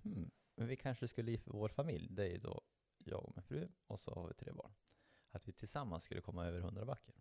hmm, 0.04 0.32
men 0.56 0.68
vi 0.68 0.76
kanske 0.76 1.08
skulle 1.08 1.32
i 1.32 1.42
vår 1.46 1.70
familj, 1.70 2.08
det 2.12 2.24
är 2.24 2.30
ju 2.30 2.38
då 2.38 2.62
jag 2.98 3.26
och 3.26 3.34
min 3.36 3.44
fru 3.44 3.68
och 3.88 4.00
så 4.00 4.14
har 4.14 4.28
vi 4.28 4.34
tre 4.34 4.52
barn, 4.52 4.72
att 5.32 5.48
vi 5.48 5.52
tillsammans 5.52 6.04
skulle 6.04 6.22
komma 6.22 6.46
över 6.46 6.60
100 6.60 6.86
böcker. 6.86 7.16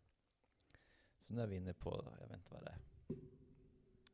Så 1.19 1.35
nu 1.35 1.43
är 1.43 1.47
vi 1.47 1.57
inne 1.57 1.75
på, 1.75 2.15
jag 2.21 2.29
vet 2.29 2.37
inte 2.37 2.53
vad 2.53 2.65
det 2.65 2.71
är, 2.71 2.79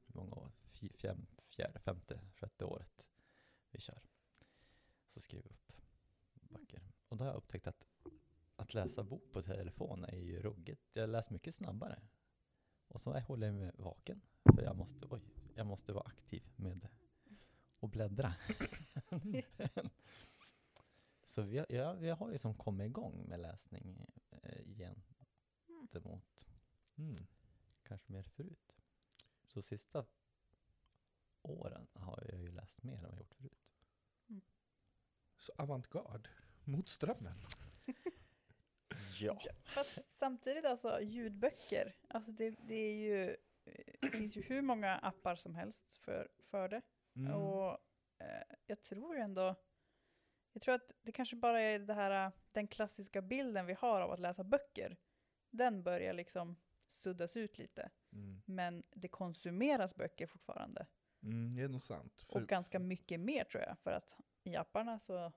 hur 0.07 0.15
många 0.15 0.35
år, 0.35 0.53
fjärde, 0.95 1.27
fjärde 1.49 1.79
femte, 1.79 2.21
sjätte 2.35 2.65
året 2.65 3.05
vi 3.71 3.81
kör. 3.81 4.01
Så 5.09 5.21
skriver 5.21 5.45
vi 5.45 5.51
upp 5.51 5.73
backer. 6.35 6.83
Och 7.09 7.17
då 7.17 7.25
har 7.25 7.31
jag 7.31 7.37
upptäckt 7.37 7.67
att 7.67 7.87
att 8.57 8.75
läsa 8.75 9.03
bok 9.03 9.33
på 9.33 9.43
telefon 9.43 10.05
är 10.05 10.17
ju 10.17 10.43
ruggigt. 10.43 10.83
Jag 10.93 11.11
läser 11.11 11.33
mycket 11.33 11.55
snabbare. 11.55 12.01
Och 12.89 13.01
så 13.01 13.19
håller 13.19 13.47
jag 13.47 13.57
mig 13.57 13.71
vaken. 13.75 14.21
För 14.55 14.63
jag 14.63 14.77
måste, 14.77 15.07
oj, 15.11 15.21
jag 15.55 15.67
måste 15.67 15.93
vara 15.93 16.05
aktiv 16.07 16.43
med 16.57 16.89
att 17.85 17.91
bläddra. 17.91 18.35
Så 21.27 21.43
vi, 21.43 21.59
har- 21.59 21.67
ja, 21.73 21.93
vi 21.93 22.11
har 22.11 22.31
ju 22.31 22.39
som 22.39 22.55
kommit 22.55 22.87
igång 22.87 23.25
med 23.29 23.41
läsning 23.41 24.07
eh, 24.43 24.61
igen. 24.61 25.03
Gentemot 25.67 26.45
Mm. 26.99 27.27
kanske 27.83 28.13
mer 28.13 28.23
förut. 28.23 28.73
Så 29.47 29.63
sista 29.63 30.05
åren 31.43 31.87
har 31.93 32.25
jag 32.29 32.41
ju 32.41 32.51
läst 32.53 32.83
mer 32.83 32.95
än 32.95 33.03
vad 33.03 33.11
jag 33.11 33.19
gjort 33.19 33.35
förut. 33.35 33.59
Så 35.39 35.53
avantgarde, 35.59 36.29
mot 36.65 36.89
strömmen. 36.89 37.39
Ja. 39.21 39.41
Fast 39.65 39.99
samtidigt 40.11 40.65
alltså 40.65 41.01
ljudböcker, 41.01 41.97
alltså 42.09 42.33
det, 42.33 42.51
det 42.51 42.75
är 42.75 42.95
ju, 42.95 43.37
det 44.01 44.11
finns 44.11 44.37
ju 44.37 44.43
hur 44.43 44.63
många 44.63 44.97
appar 44.99 45.37
som 45.37 45.55
helst 45.55 45.97
för, 45.97 46.29
för 46.41 46.69
det. 46.69 46.83
Mm. 47.17 47.35
Och 47.35 47.71
eh, 48.19 48.57
jag 48.67 48.83
tror 48.83 49.19
ändå, 49.19 49.55
jag 50.53 50.63
tror 50.63 50.75
att 50.75 50.93
det 51.03 51.13
kanske 51.13 51.37
bara 51.37 51.61
är 51.61 51.79
det 51.79 51.95
här, 51.95 52.33
den 52.53 52.67
klassiska 52.69 53.23
bilden 53.23 53.67
vi 53.67 53.73
har 53.73 54.01
av 54.01 54.11
att 54.11 54.21
läsa 54.21 54.45
böcker. 54.45 54.97
Den 55.51 55.83
börjar 55.83 56.13
liksom 56.13 56.57
suddas 56.87 57.37
ut 57.37 57.59
lite. 57.59 57.91
Mm. 58.13 58.43
Men 58.45 58.83
det 58.91 59.09
konsumeras 59.09 59.95
böcker 59.97 60.27
fortfarande. 60.27 60.87
Mm, 61.23 61.57
det 61.57 61.63
är 61.63 61.69
nog 61.69 61.83
sant. 61.83 62.25
För, 62.29 62.37
Och 62.37 62.49
ganska 62.49 62.79
mycket 62.79 63.21
mer 63.21 63.45
tror 63.45 63.63
jag. 63.63 63.79
För 63.79 63.93
att 63.93 64.17
i 64.43 64.57
apparna 64.57 64.99
så, 64.99 65.33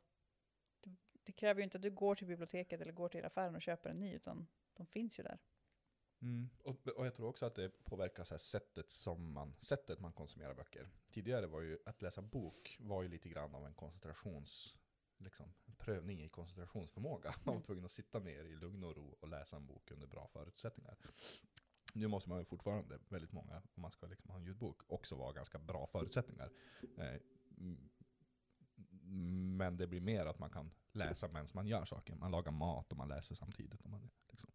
det, 0.81 0.96
det 1.24 1.31
kräver 1.31 1.60
ju 1.60 1.63
inte 1.63 1.77
att 1.77 1.81
du 1.81 1.91
går 1.91 2.15
till 2.15 2.27
biblioteket 2.27 2.81
eller 2.81 2.91
går 2.91 3.10
till 3.10 3.25
affären 3.25 3.55
och 3.55 3.62
köper 3.62 3.89
en 3.89 4.00
ny, 4.00 4.13
utan 4.13 4.48
de 4.74 4.86
finns 4.86 5.19
ju 5.19 5.24
där. 5.24 5.39
Mm, 6.21 6.50
och, 6.63 6.88
och 6.88 7.05
jag 7.05 7.15
tror 7.15 7.27
också 7.27 7.45
att 7.45 7.55
det 7.55 7.83
påverkar 7.86 8.24
så 8.24 8.38
sättet, 8.39 8.91
som 8.91 9.31
man, 9.31 9.53
sättet 9.62 10.00
man 10.00 10.13
konsumerar 10.13 10.53
böcker. 10.53 10.89
Tidigare 11.12 11.47
var 11.47 11.62
ju 11.62 11.77
att 11.86 12.01
läsa 12.01 12.21
bok 12.21 12.77
var 12.79 13.03
ju 13.03 13.09
lite 13.09 13.29
grann 13.29 13.55
av 13.55 13.65
en 13.65 13.74
koncentrations, 13.74 14.75
liksom, 15.17 15.53
en 15.65 15.75
prövning 15.75 16.24
i 16.24 16.29
koncentrationsförmåga. 16.29 17.29
Man 17.29 17.45
var 17.45 17.53
Mm. 17.53 17.63
tvungen 17.63 17.86
att 17.86 17.91
sitta 17.91 18.19
ner 18.19 18.43
i 18.45 18.55
lugn 18.55 18.83
och 18.83 18.95
ro 18.95 19.17
och 19.19 19.27
läsa 19.27 19.55
en 19.55 19.65
bok 19.65 19.91
under 19.91 20.07
bra 20.07 20.27
förutsättningar. 20.27 20.97
Nu 21.93 22.07
måste 22.07 22.29
man 22.29 22.39
ju 22.39 22.45
fortfarande, 22.45 23.00
väldigt 23.09 23.31
många, 23.31 23.62
om 23.75 23.81
man 23.81 23.91
ska 23.91 24.07
liksom 24.07 24.29
ha 24.29 24.38
en 24.38 24.43
ljudbok, 24.45 24.81
också 24.88 25.15
vara 25.15 25.33
ganska 25.33 25.59
bra 25.59 25.88
förutsättningar. 25.88 26.50
Eh, 26.97 27.15
mm, 27.57 27.89
men 29.57 29.77
det 29.77 29.88
blir 29.88 30.01
mer 30.01 30.25
att 30.25 30.39
man 30.39 30.50
kan 30.50 30.71
läsa 30.91 31.27
medan 31.27 31.47
man 31.53 31.67
gör 31.67 31.86
saker. 31.86 32.15
Man 32.15 32.31
lagar 32.31 32.51
mat 32.51 32.91
och 32.91 32.97
man 32.97 33.07
läser 33.07 33.36
samtidigt. 33.36 33.81
Och 33.81 33.89
man, 33.89 34.09
liksom. 34.29 34.50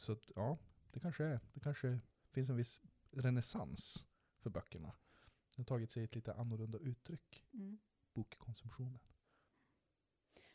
Mm. 0.00 0.06
Så 0.06 0.12
att, 0.12 0.32
ja, 0.36 0.58
det 0.92 1.00
kanske, 1.00 1.24
är, 1.24 1.40
det 1.52 1.60
kanske 1.60 2.00
finns 2.32 2.50
en 2.50 2.56
viss 2.56 2.82
renässans 3.10 4.04
för 4.38 4.50
böckerna. 4.50 4.92
Det 5.56 5.62
har 5.62 5.64
tagit 5.64 5.90
sig 5.90 6.04
ett 6.04 6.14
lite 6.14 6.34
annorlunda 6.34 6.78
uttryck, 6.78 7.44
bokkonsumtionen. 8.14 8.98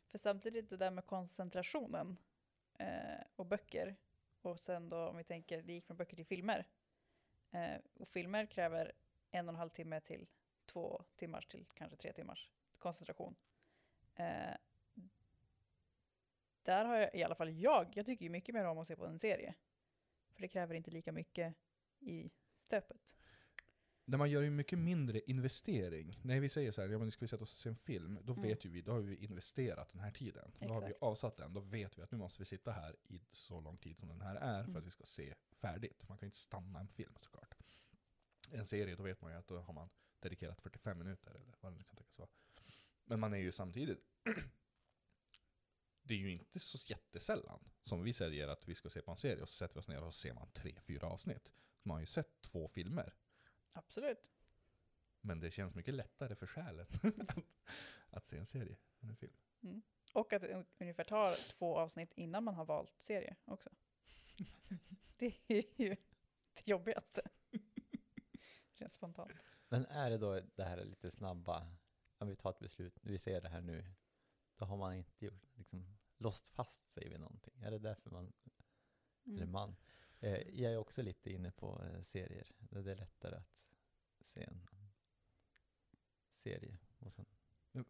För 0.08 0.18
samtidigt 0.18 0.70
det 0.70 0.78
där 0.78 0.92
med 0.92 1.06
koncentrationen 1.06 2.18
eh, 2.80 3.22
och 3.36 3.46
böcker, 3.46 3.96
och 4.42 4.60
sen 4.60 4.90
då 4.90 5.08
om 5.08 5.18
vi 5.18 5.24
tänker, 5.24 5.62
det 5.62 5.74
gick 5.74 5.86
från 5.86 5.98
böcker 5.98 6.16
till 6.16 6.26
filmer. 6.26 6.68
Eh, 7.52 7.78
och 7.94 8.08
filmer 8.08 8.46
kräver 8.46 8.92
en 9.32 9.48
och 9.48 9.54
en 9.54 9.60
halv 9.60 9.70
timme 9.70 10.02
till 10.02 10.28
två 10.66 11.04
timmars 11.16 11.48
till 11.48 11.66
kanske 11.74 11.98
tre 11.98 12.14
timmars 12.14 12.50
koncentration. 12.78 13.36
Eh, 14.16 14.56
där 16.66 16.86
har 16.86 16.96
jag, 16.98 17.16
i 17.16 17.24
alla 17.24 17.36
fall 17.36 17.50
jag, 17.60 17.92
jag 17.96 18.06
tycker 18.06 18.26
ju 18.26 18.30
mycket 18.30 18.56
mer 18.56 18.66
om 18.66 18.78
att 18.78 18.88
se 18.88 18.96
på 18.96 19.06
en 19.06 19.20
serie. 19.20 19.56
För 20.34 20.42
det 20.42 20.48
kräver 20.48 20.76
inte 20.76 20.92
lika 20.92 21.12
mycket 21.12 21.56
i 22.00 22.30
stöpet. 22.64 22.98
När 24.08 24.18
man 24.18 24.30
gör 24.32 24.42
ju 24.42 24.50
mycket 24.50 24.80
mindre 24.80 25.20
investering. 25.20 26.20
När 26.24 26.40
vi 26.40 26.50
säger 26.50 26.72
så 26.72 26.82
här, 26.82 26.90
ja 26.90 26.98
men 27.00 27.12
ska 27.12 27.26
vi 27.26 27.28
sätta 27.28 27.44
oss 27.44 27.52
och 27.54 27.58
se 27.60 27.70
en 27.70 27.76
film, 27.76 28.20
då 28.24 28.34
Mm. 28.34 28.44
vet 28.44 28.66
ju 28.66 28.70
vi, 28.70 28.82
då 28.82 28.92
har 28.92 29.00
vi 29.00 29.16
investerat 29.16 29.90
den 29.90 30.00
här 30.02 30.12
tiden. 30.12 30.52
Då 30.60 30.68
har 30.74 30.82
vi 30.82 30.88
Exakt. 30.88 31.04
avsatt 31.04 31.38
den, 31.38 31.54
då 31.54 31.60
vet 31.60 31.98
vi 31.98 32.02
att 32.02 32.12
nu 32.12 32.18
måste 32.18 32.42
vi 32.42 32.46
sitta 32.46 32.72
här 32.72 32.96
i 33.04 33.22
så 33.32 33.62
lång 33.62 33.78
tid 33.78 33.98
som 33.98 34.08
den 34.08 34.22
här 34.22 34.36
är 34.36 34.64
för 34.64 34.70
Mm. 34.70 34.76
att 34.78 34.86
vi 34.86 34.92
ska 34.92 35.04
se 35.04 35.36
färdigt. 35.52 36.10
Man 36.10 36.18
kan 36.18 36.26
ju 36.26 36.28
inte 36.28 36.38
stanna 36.38 36.80
en 36.80 36.88
film 36.88 37.14
såklart. 37.22 37.56
En 38.54 38.66
serie, 38.66 38.96
då 38.96 39.04
vet 39.04 39.22
man 39.22 39.32
ju 39.32 39.38
att 39.38 39.48
då 39.48 39.58
har 39.60 39.74
man 39.74 39.90
dedikerat 40.20 40.62
45 40.62 40.98
minuter 40.98 41.30
eller 41.32 41.54
vad 41.62 41.72
det 41.72 41.78
nu 41.78 41.84
kan 41.84 41.96
tänkas 41.96 42.18
vara. 42.20 42.30
Men 43.06 43.20
man 43.20 43.34
är 43.34 43.38
ju 43.38 43.52
samtidigt, 43.52 44.00
det 46.08 46.14
är 46.14 46.18
ju 46.18 46.32
inte 46.32 46.60
så 46.60 46.78
jättesällan 46.86 47.60
som 47.84 48.04
vi 48.04 48.14
säger 48.14 48.48
att 48.48 48.68
vi 48.68 48.76
ska 48.76 48.90
se 48.90 49.02
på 49.02 49.12
en 49.12 49.18
serie 49.18 49.42
och 49.42 49.50
så 49.50 49.56
sätter 49.56 49.74
vi 49.74 49.80
oss 49.80 49.88
ner 49.88 50.04
och 50.04 50.14
så 50.14 50.20
ser 50.20 50.34
man 50.34 50.52
tre, 50.52 50.80
fyra 50.82 51.08
avsnitt. 51.08 51.52
Man 51.84 51.96
har 51.96 52.00
ju 52.00 52.06
sett 52.06 52.42
två 52.42 52.68
filmer. 52.68 53.14
Absolut. 53.72 54.32
Men 55.22 55.40
det 55.40 55.52
känns 55.52 55.76
mycket 55.76 55.94
lättare 55.94 56.36
för 56.36 56.48
själen 56.48 56.88
att, 57.28 57.38
att 58.10 58.28
se 58.28 58.38
en 58.38 58.46
serie 58.46 58.78
än 59.00 59.10
en 59.10 59.16
film. 59.16 59.34
Och 60.14 60.34
att 60.34 60.42
det 60.42 60.54
un- 60.54 60.66
ungefär 60.80 61.04
tar 61.04 61.52
två 61.52 61.78
avsnitt 61.78 62.14
innan 62.16 62.44
man 62.44 62.56
har 62.56 62.66
valt 62.66 63.00
serie 63.00 63.36
också. 63.46 63.70
Det 65.18 65.36
är 65.48 65.82
ju 65.82 65.96
det 66.54 66.68
jobbigaste. 66.68 67.22
Rent 68.74 68.94
spontant. 68.94 69.32
Men 69.70 69.86
är 69.86 70.10
det 70.10 70.18
då 70.18 70.42
det 70.56 70.64
här 70.64 70.84
lite 70.86 71.12
snabba, 71.12 71.68
om 72.18 72.28
vi 72.28 72.36
tar 72.36 72.50
ett 72.50 72.60
beslut, 72.60 73.00
vi 73.02 73.18
ser 73.18 73.42
det 73.42 73.50
här 73.50 73.62
nu, 73.62 73.86
då 74.58 74.66
har 74.66 74.78
man 74.78 74.94
inte 74.94 75.26
gjort, 75.26 75.44
liksom, 75.56 75.98
låst 76.18 76.50
fast 76.50 76.90
sig 76.90 77.10
vid 77.10 77.20
någonting. 77.20 77.62
Är 77.62 77.72
det 77.72 77.80
därför 77.80 78.12
man, 78.12 78.34
eller 79.26 79.38
Mm. 79.38 79.52
man, 79.52 79.76
eh, 80.20 80.60
jag 80.62 80.74
är 80.74 80.78
också 80.78 81.02
lite 81.02 81.32
inne 81.32 81.52
på 81.52 81.84
eh, 81.84 82.02
serier, 82.02 82.52
där 82.58 82.84
det 82.84 82.92
är 82.92 82.96
lättare 82.96 83.36
att 83.36 83.64
se 84.22 84.44
en 84.44 84.68
serie. 86.34 86.78
Och 87.00 87.14
sen, 87.14 87.26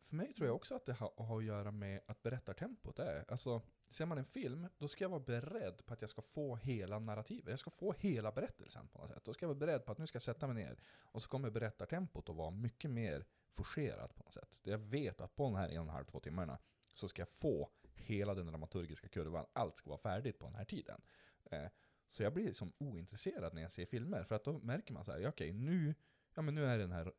För 0.04 0.16
mig 0.16 0.34
tror 0.34 0.48
jag 0.48 0.56
också 0.56 0.76
att 0.76 0.86
det 0.86 0.94
har, 0.94 1.14
har 1.18 1.38
att 1.38 1.46
göra 1.46 1.72
med 1.72 2.02
att 2.08 2.22
berättartempot 2.24 3.00
är. 3.00 3.26
Alltså, 3.32 3.62
ser 3.90 4.06
man 4.06 4.18
en 4.18 4.26
film, 4.26 4.68
då 4.78 4.88
ska 4.88 5.04
jag 5.04 5.10
vara 5.10 5.20
beredd 5.20 5.86
på 5.86 5.94
att 5.94 6.02
jag 6.02 6.10
ska 6.10 6.22
få 6.22 6.56
hela 6.56 7.00
narrativet. 7.00 7.50
Jag 7.50 7.60
ska 7.60 7.70
få 7.72 7.94
hela 7.94 8.32
berättelsen 8.32 8.88
på 8.88 9.00
något 9.00 9.10
sätt. 9.10 9.26
Då 9.26 9.34
ska 9.34 9.44
jag 9.44 9.48
vara 9.48 9.60
beredd 9.60 9.86
på 9.86 9.92
att 9.92 9.98
nu 9.98 10.08
ska 10.08 10.16
jag 10.16 10.24
sätta 10.24 10.48
mig 10.48 10.56
ner. 10.56 10.80
Och 11.00 11.22
så 11.22 11.30
kommer 11.30 11.50
berättartempot 11.50 12.30
att 12.30 12.36
vara 12.36 12.52
mycket 12.52 12.92
mer 12.92 13.26
forcerat 13.56 14.16
på 14.16 14.24
något 14.24 14.34
sätt. 14.34 14.50
Jag 14.64 14.78
vet 14.78 15.22
att 15.22 15.36
på 15.36 15.44
de 15.44 15.56
här 15.56 15.70
en 15.70 15.78
och 15.78 15.84
en 15.84 15.90
halv, 15.90 16.06
två 16.06 16.20
timmarna 16.20 16.58
så 16.94 17.08
ska 17.08 17.22
jag 17.22 17.30
få 17.30 17.70
hela 17.96 18.34
den 18.34 18.46
dramaturgiska 18.46 19.08
kurvan, 19.08 19.46
allt 19.54 19.78
ska 19.78 19.90
vara 19.90 20.00
färdigt 20.00 20.40
på 20.40 20.46
den 20.46 20.56
här 20.56 20.66
tiden. 20.66 21.02
Eh, 21.52 21.68
så 22.08 22.24
jag 22.24 22.34
blir 22.34 22.46
liksom 22.46 22.74
ointresserad 22.78 23.54
när 23.54 23.62
jag 23.62 23.72
ser 23.72 23.86
filmer, 23.86 24.24
för 24.24 24.36
att 24.36 24.44
då 24.44 24.60
märker 24.60 24.94
man 24.94 25.06
så 25.06 25.12
här, 25.12 25.20
ja, 25.20 25.30
okej 25.30 25.54
nu, 25.54 25.96
ja 26.34 26.42
men 26.42 26.56
nu 26.56 26.66
är 26.66 26.78
den 26.78 26.92
här 26.92 27.14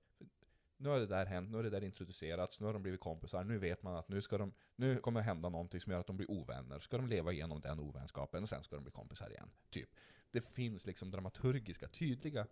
nu 0.78 0.88
har 0.88 0.98
det 0.98 1.06
där 1.06 1.26
hänt, 1.26 1.50
nu 1.50 1.56
har 1.56 1.62
det 1.62 1.70
där 1.70 1.84
introducerats, 1.84 2.60
nu 2.60 2.66
har 2.66 2.72
de 2.72 2.82
blivit 2.82 3.00
kompisar, 3.00 3.44
nu 3.44 3.58
vet 3.58 3.82
man 3.82 3.96
att 3.96 4.08
nu, 4.08 4.22
ska 4.22 4.38
de, 4.38 4.52
nu 4.76 4.98
kommer 4.98 5.20
det 5.20 5.24
hända 5.24 5.48
någonting 5.48 5.80
som 5.80 5.92
gör 5.92 6.00
att 6.00 6.06
de 6.06 6.16
blir 6.16 6.30
ovänner, 6.30 6.78
ska 6.78 6.96
de 6.96 7.06
leva 7.06 7.32
igenom 7.32 7.60
den 7.60 7.80
ovänskapen, 7.80 8.42
och 8.42 8.48
sen 8.48 8.62
ska 8.62 8.76
de 8.76 8.82
bli 8.82 8.92
kompisar 8.92 9.30
igen. 9.30 9.50
Typ. 9.70 9.88
Det 10.30 10.40
finns 10.40 10.86
liksom 10.86 11.10
dramaturgiska, 11.10 11.88
tydliga, 11.88 12.46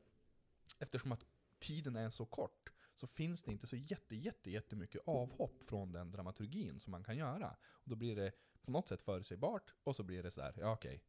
eftersom 0.78 1.12
att 1.12 1.24
tiden 1.58 1.96
är 1.96 2.10
så 2.10 2.26
kort, 2.26 2.70
så 2.96 3.06
finns 3.06 3.42
det 3.42 3.52
inte 3.52 3.66
så 3.66 3.76
jätte, 3.76 4.16
jätte, 4.16 4.50
jättemycket 4.50 5.02
avhopp 5.06 5.64
från 5.64 5.92
den 5.92 6.10
dramaturgin 6.10 6.80
som 6.80 6.90
man 6.90 7.04
kan 7.04 7.16
göra. 7.16 7.56
Och 7.66 7.88
då 7.88 7.96
blir 7.96 8.16
det 8.16 8.32
på 8.62 8.70
något 8.70 8.88
sätt 8.88 9.02
förutsägbart, 9.02 9.74
och 9.84 9.96
så 9.96 10.02
blir 10.02 10.22
det 10.22 10.30
så 10.30 10.42
här, 10.42 10.54
ja 10.56 10.72
okej, 10.72 11.04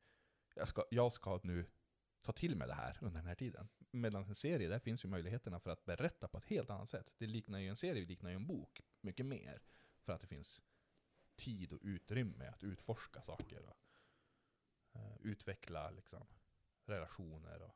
jag, 0.55 0.67
ska, 0.67 0.83
jag 0.91 1.11
ska 1.11 1.39
nu 1.43 1.65
ta 2.21 2.31
till 2.31 2.55
mig 2.55 2.67
det 2.67 2.73
här 2.73 2.97
under 3.01 3.19
den 3.19 3.27
här 3.27 3.35
tiden. 3.35 3.67
Medan 3.91 4.23
en 4.23 4.35
serie, 4.35 4.67
där 4.67 4.79
finns 4.79 5.05
ju 5.05 5.09
möjligheterna 5.09 5.59
för 5.59 5.71
att 5.71 5.85
berätta 5.85 6.27
på 6.27 6.37
ett 6.37 6.45
helt 6.45 6.69
annat 6.69 6.89
sätt. 6.89 7.13
Det 7.17 7.27
liknar 7.27 7.59
ju 7.59 7.69
en 7.69 7.75
serie, 7.75 8.01
det 8.01 8.07
liknar 8.07 8.29
ju 8.29 8.35
en 8.35 8.47
bok 8.47 8.81
mycket 9.01 9.25
mer. 9.25 9.61
För 10.01 10.13
att 10.13 10.21
det 10.21 10.27
finns 10.27 10.61
tid 11.35 11.73
och 11.73 11.79
utrymme 11.81 12.47
att 12.47 12.63
utforska 12.63 13.21
saker 13.21 13.65
och 13.65 13.77
uh, 14.95 15.17
utveckla 15.21 15.91
liksom, 15.91 16.27
relationer 16.85 17.61
och 17.61 17.75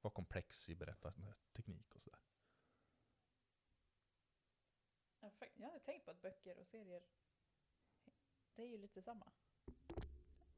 vara 0.00 0.14
komplex 0.14 0.68
i 0.68 0.74
berättarteknik 0.74 1.94
och 1.94 2.00
sådär. 2.00 2.20
Jag 5.20 5.66
hade 5.66 5.80
tänkt 5.80 6.04
på 6.04 6.10
att 6.10 6.22
böcker 6.22 6.58
och 6.58 6.66
serier, 6.66 7.02
det 8.54 8.62
är 8.62 8.66
ju 8.66 8.78
lite 8.78 9.02
samma. 9.02 9.32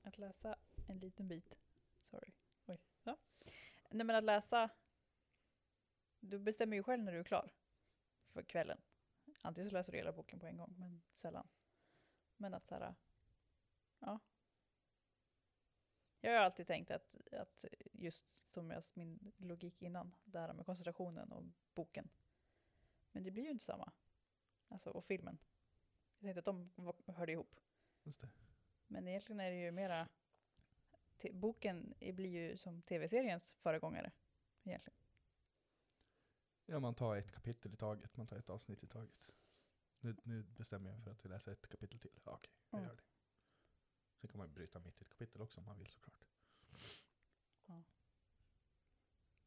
Att 0.02 0.18
läsa 0.18 0.58
en 0.88 0.98
liten 0.98 1.28
bit, 1.28 1.54
sorry, 2.02 2.32
oj, 2.66 2.80
ja. 3.02 3.16
Nej 3.90 4.06
men 4.06 4.16
att 4.16 4.24
läsa, 4.24 4.70
du 6.20 6.38
bestämmer 6.38 6.76
ju 6.76 6.82
själv 6.82 7.02
när 7.02 7.12
du 7.12 7.18
är 7.18 7.24
klar 7.24 7.52
för 8.28 8.42
kvällen. 8.42 8.80
Antingen 9.42 9.70
så 9.70 9.74
läser 9.74 9.92
du 9.92 9.98
hela 9.98 10.12
boken 10.12 10.38
på 10.38 10.46
en 10.46 10.56
gång, 10.56 10.74
men 10.78 11.02
sällan. 11.12 11.48
Men 12.36 12.54
att 12.54 12.66
så 12.66 12.74
här, 12.74 12.94
ja. 13.98 14.18
Jag 16.20 16.32
har 16.32 16.44
alltid 16.44 16.66
tänkt 16.66 16.90
att, 16.90 17.16
att 17.32 17.64
just 17.92 18.52
som 18.52 18.70
jag, 18.70 18.82
min 18.94 19.32
logik 19.36 19.82
innan, 19.82 20.14
det 20.24 20.38
här 20.38 20.52
med 20.52 20.66
koncentrationen 20.66 21.32
och 21.32 21.44
boken. 21.74 22.10
Men 23.12 23.22
det 23.22 23.30
blir 23.30 23.44
ju 23.44 23.50
inte 23.50 23.64
samma. 23.64 23.92
Alltså, 24.70 24.90
och 24.90 25.04
filmen. 25.04 25.38
Jag 26.18 26.34
tänkte 26.34 26.38
att 26.50 26.76
de 27.06 27.12
hörde 27.14 27.32
ihop. 27.32 27.60
Just 28.02 28.20
det. 28.20 28.28
Men 28.86 29.08
egentligen 29.08 29.40
är 29.40 29.50
det 29.50 29.56
ju 29.56 29.70
mera... 29.70 30.08
boken 31.32 31.94
blir 32.00 32.30
ju 32.30 32.56
som 32.56 32.82
tv-seriens 32.82 33.52
föregångare. 33.52 34.12
Egentligen. 34.64 34.96
Ja, 36.66 36.80
man 36.80 36.94
tar 36.94 37.16
ett 37.16 37.32
kapitel 37.32 37.74
i 37.74 37.76
taget, 37.76 38.16
man 38.16 38.26
tar 38.26 38.36
ett 38.36 38.50
avsnitt 38.50 38.82
i 38.82 38.86
taget. 38.86 39.30
Nu, 40.00 40.16
nu 40.24 40.42
bestämmer 40.42 40.90
jag 40.90 40.96
mig 40.98 41.04
för 41.04 41.10
att 41.10 41.24
läsa 41.30 41.52
ett 41.52 41.68
kapitel 41.68 41.98
till. 42.00 42.10
Ja, 42.24 42.32
okej, 42.34 42.52
jag 42.70 42.78
Mm. 42.78 42.88
gör 42.88 42.96
det. 42.96 43.02
Sen 44.20 44.28
kan 44.30 44.38
man 44.38 44.52
bryta 44.52 44.78
mitt 44.80 45.00
i 45.00 45.04
ett 45.04 45.08
kapitel 45.10 45.40
också 45.42 45.60
om 45.60 45.66
man 45.66 45.78
vill 45.78 45.88
såklart. 45.88 46.24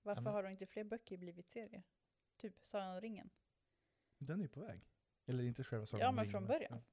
Varför 0.02 0.22
men- 0.22 0.34
har 0.34 0.44
då 0.44 0.50
inte 0.50 0.66
fler 0.66 0.84
böcker 0.84 1.18
blivit 1.18 1.50
serier? 1.50 1.84
Typ 2.38 2.66
Sagan 2.66 2.96
om 2.96 3.02
ringen. 3.02 3.30
Den 4.18 4.42
är 4.42 4.48
på 4.48 4.60
väg. 4.60 4.93
Eller 5.26 5.44
inte 5.44 5.64
själva 5.64 5.86
Sagan 5.86 6.02
Ja, 6.06 6.12
men 6.12 6.26
från 6.26 6.48
början. 6.48 6.84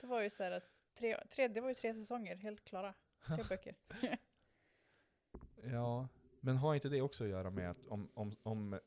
Det 0.00 0.06
var 0.06 0.20
ju 0.22 0.30
så 0.30 0.42
här 0.42 0.50
att 0.50 0.70
tre, 0.94 1.26
tre, 1.30 1.48
det 1.48 1.60
var 1.60 1.68
ju 1.68 1.74
tre 1.74 1.94
säsonger, 1.94 2.36
helt 2.36 2.64
klara. 2.64 2.94
Tre 3.26 3.44
böcker. 3.48 3.76
Ja, 5.62 6.08
men 6.40 6.56
har 6.56 6.74
inte 6.74 6.88
det 6.88 7.02
också 7.02 7.24
att 7.24 7.30
göra 7.30 7.50
med 7.50 7.70
att 7.70 7.86
om, 7.86 8.10
om, 8.14 8.36
om 8.42 8.80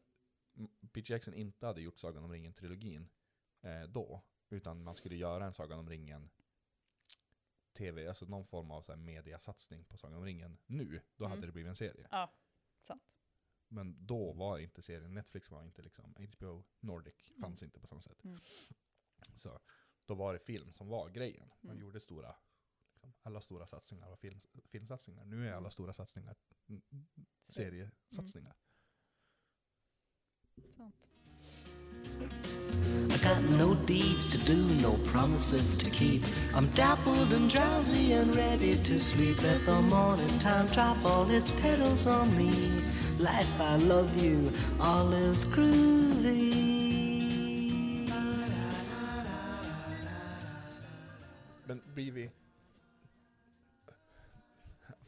Peter 0.92 1.13
Jackson 1.13 1.34
inte 1.34 1.65
hade 1.65 1.82
gjort 1.82 2.00
Sagan 2.00 2.24
om 2.24 2.32
ringen-trilogin 2.32 3.10
eh, 3.62 3.82
då, 3.84 4.22
utan 4.50 4.84
man 4.84 4.94
skulle 4.96 5.15
göra 5.15 5.46
en 5.46 5.54
Sagan 5.54 5.80
om 5.80 5.89
ringen 5.89 6.30
TV, 7.74 8.08
alltså 8.08 8.26
någon 8.26 8.46
form 8.48 8.72
av 8.72 8.82
så 8.82 8.92
här 8.92 9.00
mediasatsning 9.00 9.86
på 9.86 9.98
Sagan 9.98 10.18
om 10.18 10.26
ringen 10.26 10.58
nu, 10.65 11.02
då 11.15 11.26
Mm. 11.26 11.36
hade 11.36 11.48
det 11.48 11.52
blivit 11.54 11.70
en 11.70 11.76
serie. 11.76 12.08
Ja, 12.12 12.32
sant. 12.82 13.04
Men 13.68 14.06
då 14.06 14.34
var 14.34 14.58
inte 14.60 14.82
serien, 14.82 15.14
Netflix 15.14 15.52
var 15.52 15.64
inte 15.64 15.82
liksom, 15.82 16.16
HBO 16.38 16.64
Nordic 16.80 17.16
fanns 17.42 17.64
inte 17.64 17.80
på 17.80 17.88
samma 17.88 18.02
sätt. 18.02 18.24
Mm. 18.24 18.40
Så 19.36 19.60
då 20.06 20.16
var 20.16 20.34
det 20.34 20.40
film 20.40 20.74
som 20.74 20.88
var 20.88 21.10
grejen. 21.10 21.50
Man 21.62 21.72
Mm. 21.72 21.82
gjorde 21.82 22.00
stora, 22.00 22.36
liksom, 22.94 23.14
alla 23.22 23.42
stora 23.42 23.68
satsningar 23.68 24.10
var 24.10 24.16
film, 24.18 24.42
filmsatsningar. 24.66 25.26
Nu 25.26 25.48
är 25.48 25.52
alla 25.52 25.58
Mm. 25.60 25.72
stora 25.72 25.94
satsningar 25.94 26.36
mm, 26.68 26.82
Se- 27.44 27.54
seriesatsningar. 27.54 28.56
Sant. 30.76 31.10
I 33.10 33.18
got 33.24 33.42
no 33.44 33.76
deeds 33.86 34.28
to 34.28 34.38
do, 34.38 34.56
no 34.82 34.94
promises 35.06 35.78
to 35.78 35.90
keep. 35.90 36.22
I'm 36.54 36.68
dappled 36.68 37.34
and 37.34 37.50
drowsy 37.50 38.14
and 38.14 38.36
ready 38.36 38.76
to 38.76 39.00
sleep. 39.00 39.42
Let 39.44 39.66
the 39.66 39.82
morning 39.82 40.40
time 40.40 40.68
drop 40.68 40.98
all 41.06 41.30
its 41.32 41.52
petals 41.52 42.08
on 42.08 42.38
me. 42.38 42.52
Life, 43.20 43.60
I 43.60 43.78
love 43.78 44.24
you, 44.24 44.52
all 44.80 45.14
is 45.14 45.46
groovy. 45.46 46.68
Men 51.66 51.82
blir 51.94 52.12
vi... 52.12 52.32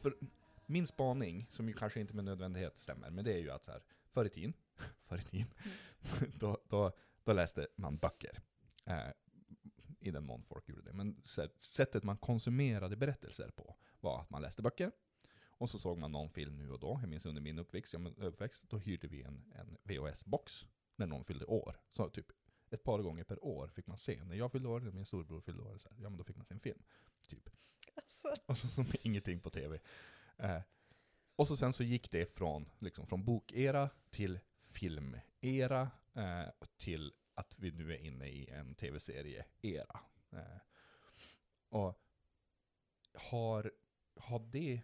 För 0.02 0.14
min 0.66 0.86
spaning, 0.86 1.46
som 1.50 1.68
ju 1.68 1.74
kanske 1.74 2.00
inte 2.00 2.14
med 2.14 2.24
nödvändighet 2.24 2.80
stämmer, 2.80 3.10
men 3.10 3.24
det 3.24 3.32
är 3.32 3.38
ju 3.38 3.50
att 3.50 3.64
så 3.64 3.70
här, 3.70 3.80
förr 4.10 4.24
i 4.24 4.30
tiden, 4.30 4.54
förr 5.02 5.18
i 5.18 5.22
tiden 5.22 5.48
då, 6.38 6.58
då, 6.68 6.92
då 7.24 7.32
läste 7.32 7.68
man 7.76 7.98
böcker. 7.98 8.40
Eh, 8.84 9.10
I 10.00 10.10
den 10.10 10.24
mån 10.24 10.42
folk 10.42 10.68
gjorde 10.68 10.82
det. 10.82 10.92
Men 10.92 11.22
så 11.24 11.40
här, 11.40 11.50
sättet 11.60 12.02
man 12.02 12.16
konsumerade 12.16 12.96
berättelser 12.96 13.50
på 13.50 13.76
var 14.00 14.20
att 14.20 14.30
man 14.30 14.42
läste 14.42 14.62
böcker. 14.62 14.92
Och 15.60 15.70
så 15.70 15.78
såg 15.78 15.98
man 15.98 16.12
någon 16.12 16.30
film 16.30 16.56
nu 16.58 16.70
och 16.70 16.80
då. 16.80 16.98
Jag 17.00 17.08
minns 17.08 17.26
under 17.26 17.42
min 17.42 17.58
uppväxt, 17.58 17.92
ja, 17.92 17.98
men 17.98 18.16
uppväxt 18.16 18.64
då 18.68 18.78
hyrde 18.78 19.08
vi 19.08 19.22
en, 19.22 19.52
en 19.54 19.78
VHS-box 19.84 20.66
när 20.96 21.06
någon 21.06 21.24
fyllde 21.24 21.44
år. 21.44 21.80
Så 21.90 22.08
typ 22.08 22.26
ett 22.70 22.82
par 22.82 22.98
gånger 22.98 23.24
per 23.24 23.44
år 23.44 23.68
fick 23.68 23.86
man 23.86 23.98
se. 23.98 24.24
När 24.24 24.36
jag 24.36 24.52
fyllde 24.52 24.68
år, 24.68 24.80
när 24.80 24.92
min 24.92 25.06
storbror 25.06 25.40
fyllde 25.40 25.62
år, 25.62 25.78
så 25.78 25.88
här, 25.88 25.98
ja 26.02 26.08
men 26.08 26.16
då 26.16 26.24
fick 26.24 26.36
man 26.36 26.46
se 26.46 26.54
en 26.54 26.60
film. 26.60 26.82
Typ. 27.28 27.50
Alltså, 27.94 28.34
Och 28.46 28.58
så 28.58 28.68
som 28.68 28.86
ingenting 29.02 29.40
på 29.40 29.50
tv. 29.50 29.80
Eh, 30.36 30.60
och 31.40 31.46
så 31.46 31.56
sen 31.56 31.72
så 31.72 31.84
gick 31.84 32.10
det 32.10 32.26
från, 32.26 32.70
liksom, 32.78 33.06
från 33.06 33.24
bokera 33.24 33.90
till 34.10 34.40
filmera 34.68 35.90
eh, 36.14 36.48
till 36.76 37.12
att 37.34 37.58
vi 37.58 37.70
nu 37.70 37.92
är 37.92 37.98
inne 37.98 38.26
i 38.26 38.48
en 38.50 38.74
tv-serie-era. 38.74 40.00
Eh, 40.30 40.58
och 41.68 42.02
har, 43.14 43.72
har 44.16 44.38
det 44.38 44.82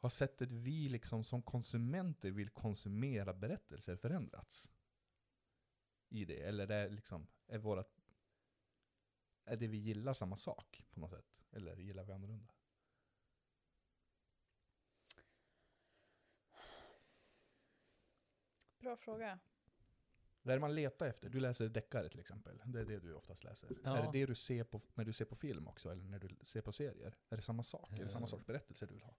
har 0.00 0.10
sättet 0.10 0.52
vi 0.52 0.88
liksom 0.88 1.24
som 1.24 1.42
konsumenter 1.42 2.30
vill 2.30 2.50
konsumera 2.50 3.34
berättelser 3.34 3.96
förändrats? 3.96 4.70
I 6.08 6.24
det? 6.24 6.42
Eller 6.42 6.70
är, 6.70 6.90
liksom, 6.90 7.26
är, 7.46 7.58
vårat, 7.58 8.00
är 9.44 9.56
det 9.56 9.66
vi 9.66 9.78
gillar 9.78 10.14
samma 10.14 10.36
sak 10.36 10.84
på 10.90 11.00
något 11.00 11.10
sätt? 11.10 11.44
Eller 11.50 11.76
gillar 11.76 12.04
vi 12.04 12.12
annorlunda? 12.12 12.57
Bra 18.88 18.96
fråga. 18.96 19.38
Vad 20.42 20.52
är 20.52 20.56
det 20.56 20.60
man 20.60 20.74
letar 20.74 21.06
efter? 21.06 21.28
Du 21.28 21.40
läser 21.40 21.68
deckare 21.68 22.08
till 22.08 22.20
exempel. 22.20 22.62
Det 22.64 22.80
är 22.80 22.84
det 22.84 22.98
du 22.98 23.14
oftast 23.14 23.44
läser. 23.44 23.68
Ja. 23.84 23.96
Är 23.98 24.02
det 24.02 24.18
det 24.18 24.26
du 24.26 24.34
ser 24.34 24.64
på, 24.64 24.80
när 24.94 25.04
du 25.04 25.12
ser 25.12 25.24
på 25.24 25.36
film 25.36 25.68
också? 25.68 25.90
Eller 25.92 26.04
när 26.04 26.18
du 26.18 26.28
ser 26.46 26.60
på 26.60 26.72
serier? 26.72 27.14
Är 27.28 27.36
det 27.36 27.42
samma 27.42 27.62
sak? 27.62 27.92
Är 27.98 28.04
det 28.04 28.10
samma 28.10 28.26
Eh. 28.26 28.30
sorts 28.30 28.46
berättelser 28.46 28.86
du 28.86 28.94
vill 28.94 29.02
ha? 29.02 29.14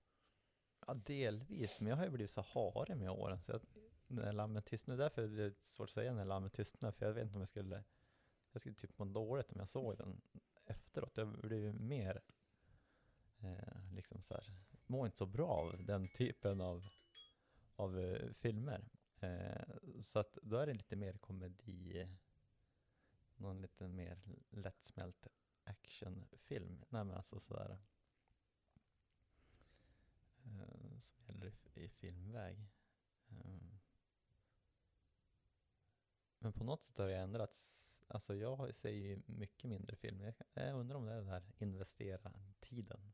Ja, 0.88 0.94
delvis, 0.94 1.80
men 1.82 1.90
jag 1.90 1.98
har 1.98 2.04
ju 2.04 2.10
blivit 2.10 2.32
så 2.32 2.42
harig 2.42 2.98
med 2.98 3.10
åren. 3.12 3.42
Så 3.42 3.52
jag, 3.52 3.62
när 4.08 4.34
lammet 4.34 4.66
tystnar, 4.66 4.98
därför 4.98 5.22
är 5.22 5.28
det 5.28 5.54
svårt 5.64 5.90
att 5.90 5.94
säga 5.94 6.14
när 6.14 6.26
lammet 6.26 6.54
tystnar, 6.54 6.92
för 6.92 7.06
jag 7.06 7.14
vet 7.14 7.24
inte 7.24 7.36
om 7.36 7.42
jag 7.42 7.50
skulle, 7.50 7.84
jag 8.52 8.62
skulle 8.62 8.76
typ 8.76 9.00
må 9.00 9.06
dåligt 9.06 9.52
om 9.52 9.60
jag 9.60 9.70
såg 9.70 9.98
den 9.98 10.22
efteråt. 10.66 11.18
Jag 11.18 11.28
blev 11.28 11.82
mer, 11.82 12.22
eh, 13.40 13.94
liksom 13.96 14.22
så 14.22 14.34
här, 14.34 14.44
mår 14.88 15.06
inte 15.06 15.18
så 15.18 15.26
bra 15.26 15.48
av 15.50 15.86
den 15.86 16.08
typen 16.08 16.62
av, 16.62 16.86
av 17.76 18.00
eh, 18.00 18.32
filmer. 18.34 18.86
Eh, 19.20 19.76
så 20.00 20.20
att 20.20 20.38
då 20.42 20.58
är 20.58 20.68
det 20.68 20.74
lite 20.74 20.96
mer 20.96 21.18
komedi, 21.18 22.08
någon 23.36 23.62
lite 23.62 23.88
mer 23.88 24.20
lättsmält 24.50 25.28
actionfilm. 25.64 26.86
Nej 26.90 27.04
men 27.04 27.16
alltså 27.16 27.40
sådär 27.40 27.80
eh, 30.44 31.00
som 31.00 31.26
gäller 31.26 31.54
i, 31.74 31.84
i 31.84 31.90
filmväg. 31.90 32.58
Eh, 33.30 33.60
men 36.40 36.54
på 36.54 36.64
något 36.64 36.84
sätt 36.84 36.98
har 36.98 37.08
det 37.08 37.18
ändrats 37.18 37.80
alltså 38.10 38.36
jag 38.36 38.76
ser 38.76 38.90
ju 38.90 39.22
mycket 39.26 39.70
mindre 39.70 39.96
film. 39.96 40.22
Jag, 40.22 40.34
jag 40.54 40.76
undrar 40.76 40.98
om 40.98 41.06
det 41.06 41.14
är 41.14 41.22
det 41.22 41.30
här 41.30 41.44
investera 41.58 42.34
tiden. 42.60 43.14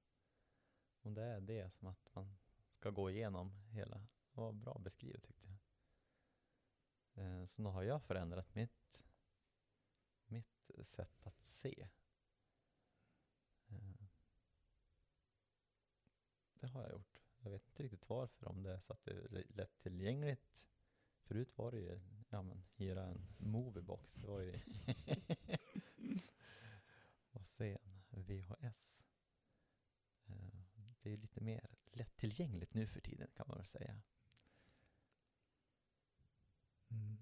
Om 1.02 1.14
det 1.14 1.24
är 1.24 1.42
det 1.42 1.74
som 1.74 1.88
att 1.88 2.16
man 2.16 2.38
ska 2.72 2.90
gå 2.90 3.10
igenom 3.10 3.52
hela. 3.72 3.98
Det 3.98 4.42
var 4.42 4.52
bra 4.52 4.78
beskrivet 4.80 5.24
tyckte 5.24 5.48
jag. 5.48 5.58
Eh, 7.16 7.46
så 7.46 7.62
nu 7.62 7.70
har 7.70 7.84
jag 7.84 8.04
förändrat 8.04 8.56
mitt, 8.56 9.04
mitt 10.26 10.72
sätt 10.84 11.28
att 11.28 11.44
se. 11.44 11.88
Eh, 13.68 14.06
det 16.54 16.68
har 16.68 16.82
jag 16.82 16.92
gjort. 16.92 17.22
Jag 17.38 17.52
vet 17.52 17.68
inte 17.68 17.84
riktigt 17.84 18.10
varför, 18.10 18.48
om 18.48 18.64
det 18.64 18.74
är 18.74 18.80
så 18.80 18.94
att 18.94 19.04
det 19.04 19.12
är 19.12 19.30
lä- 19.30 19.44
lättillgängligt. 19.50 20.66
Förut 21.22 21.58
var 21.58 21.72
det 21.72 21.80
ju, 21.80 22.00
ja 22.30 22.42
men, 22.42 22.64
hyra 22.76 23.06
en 23.06 23.28
moviebox. 23.38 24.14
Det 24.14 24.28
var 24.28 24.40
ju... 24.42 24.60
och 27.32 27.48
se 27.48 27.78
en 28.10 28.24
VHS. 28.24 29.02
Det 31.02 31.12
är 31.14 31.18
lite 31.18 31.42
mer 31.42 31.70
lättillgängligt 31.92 32.74
nu 32.74 32.88
för 32.88 33.02
tiden 33.02 33.28
kan 33.36 33.46
man 33.48 33.58
väl 33.58 33.66
säga. 33.66 34.02
Mm. 36.88 37.18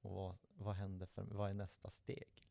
Och 0.00 0.38
vad, 0.66 0.76
händer 0.76 1.06
för, 1.06 1.22
vad 1.24 1.50
är 1.50 1.54
nästa 1.54 1.90
steg? 1.90 2.44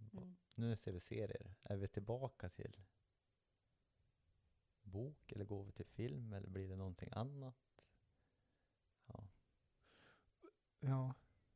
Liksom? 0.00 0.22
Mm. 0.22 0.36
Nu 0.54 0.76
ser 0.76 0.92
vi 0.92 1.00
serier. 1.00 1.54
Är 1.62 1.76
vi 1.76 1.88
tillbaka 1.88 2.48
till 2.48 2.80
bok 4.82 5.32
eller 5.32 5.44
går 5.44 5.64
vi 5.64 5.72
till 5.72 5.86
film 5.86 6.32
eller 6.32 6.48
blir 6.48 6.68
det 6.68 6.76
någonting 6.76 7.08
annat? 7.12 7.84
Ja. 9.06 9.28
Ja. 10.80 11.14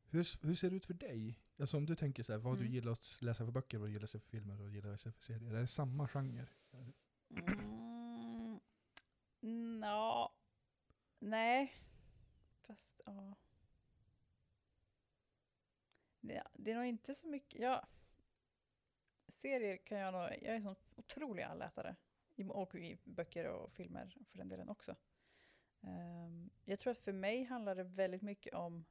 Hur, 0.09 0.45
hur 0.45 0.55
ser 0.55 0.69
det 0.69 0.75
ut 0.75 0.85
för 0.85 0.93
dig? 0.93 1.39
Alltså 1.59 1.77
om 1.77 1.85
du 1.85 1.95
tänker 1.95 2.23
så 2.23 2.31
här, 2.31 2.39
vad 2.39 2.57
du 2.57 2.61
Mm. 2.61 2.73
gillar 2.73 2.91
att 2.91 3.21
läsa 3.21 3.45
för 3.45 3.51
böcker, 3.51 3.77
vad 3.77 3.87
du 3.87 3.91
gillar 3.93 4.03
att 4.03 4.09
se 4.09 4.19
för 4.19 4.29
filmer 4.29 4.53
och 4.53 4.59
vad 4.59 4.67
du 4.69 4.75
gillar 4.75 4.93
att 4.93 5.01
se 5.01 5.11
för 5.11 5.21
serier. 5.21 5.53
Är 5.55 5.61
det 5.61 5.67
samma 5.67 6.07
genre? 6.07 6.47
Mm. 6.69 6.93
Nå. 9.79 10.31
Nej. 11.19 11.73
Fast 12.61 13.01
ja. 13.05 13.35
Det, 16.67 16.71
är 16.71 16.75
nog 16.75 16.85
inte 16.85 17.15
så 17.15 17.27
mycket. 17.27 17.61
Ja. 17.61 17.87
Serier 19.27 19.77
kan 19.77 19.97
jag 19.97 20.13
nog. 20.13 20.21
Jag 20.21 20.43
är 20.43 20.55
en 20.55 20.61
sån 20.61 20.75
otrolig 20.95 21.43
allätare. 21.43 21.95
Och 22.49 22.75
i 22.75 22.97
böcker 23.03 23.47
och 23.47 23.71
filmer 23.71 24.17
för 24.29 24.37
den 24.37 24.49
delen 24.49 24.69
också. 24.69 24.95
Um, 25.81 26.49
jag 26.65 26.79
tror 26.79 26.91
att 26.91 26.97
för 26.97 27.11
mig 27.11 27.43
handlar 27.43 27.75
det 27.75 27.83
väldigt 27.83 28.21
mycket 28.21 28.53
om. 28.53 28.85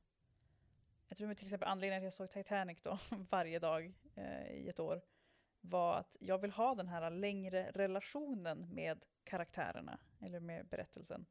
Jag 1.08 1.18
tror 1.18 1.34
till 1.34 1.46
exempel 1.46 1.68
anledningen 1.68 2.00
till 2.00 2.06
att 2.06 2.20
jag 2.20 2.28
såg 2.28 2.44
Titanic 2.44 2.82
då 2.82 2.98
varje 3.30 3.58
dag 3.58 3.94
eh, 4.14 4.50
i 4.50 4.68
ett 4.68 4.80
år 4.80 5.02
var 5.60 5.98
att 5.98 6.16
jag 6.20 6.38
vill 6.38 6.50
ha 6.50 6.74
den 6.74 6.88
här 6.88 7.10
längre 7.10 7.70
relationen 7.70 8.74
med 8.74 9.04
karaktärerna, 9.24 9.98
eller 10.20 10.40
med 10.40 10.66
berättelsen. 10.66 11.26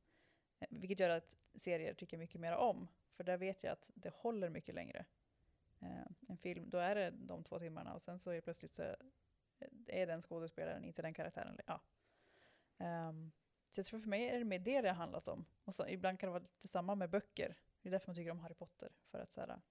Eh, 0.59 0.67
vilket 0.71 0.99
gör 0.99 1.09
att 1.09 1.35
serier 1.55 1.93
tycker 1.93 2.17
jag 2.17 2.19
mycket 2.19 2.41
mer 2.41 2.55
om, 2.55 2.87
för 3.13 3.23
där 3.23 3.37
vet 3.37 3.63
jag 3.63 3.71
att 3.71 3.89
det 3.93 4.13
håller 4.13 4.49
mycket 4.49 4.75
längre. 4.75 5.05
En 6.35 6.39
film, 6.39 6.69
då 6.69 6.77
är 6.77 6.95
det 6.95 7.09
de 7.09 7.43
två 7.43 7.59
timmarna 7.59 7.93
och 7.93 8.01
sen 8.01 8.19
så 8.19 8.31
är 8.31 8.35
det 8.35 8.41
plötsligt 8.41 8.73
så 8.73 8.83
eh, 8.83 8.97
är 9.87 10.07
den 10.07 10.21
skådespelaren 10.21 10.85
inte 10.85 11.01
den 11.01 11.13
karaktären. 11.13 11.59
Ja. 11.65 11.81
Um, 13.09 13.31
så 13.71 13.79
jag 13.79 13.85
tror 13.85 13.99
för 13.99 14.09
mig 14.09 14.29
är 14.29 14.39
det 14.39 14.45
mer 14.45 14.59
det 14.59 14.81
det 14.81 14.87
har 14.87 14.95
handlat 14.95 15.27
om. 15.27 15.45
Och 15.63 15.75
så, 15.75 15.87
ibland 15.87 16.19
kan 16.19 16.27
det 16.27 16.31
vara 16.31 16.43
lite 16.43 16.67
samma 16.67 16.95
med 16.95 17.09
böcker. 17.09 17.55
Det 17.81 17.89
är 17.89 17.91
därför 17.91 18.07
man 18.07 18.15
tycker 18.15 18.31
om 18.31 18.39
Harry 18.39 18.53
Potter. 18.53 18.91
För 19.11 19.19
att 19.19 19.33
så 19.33 19.41
här, 19.41 19.61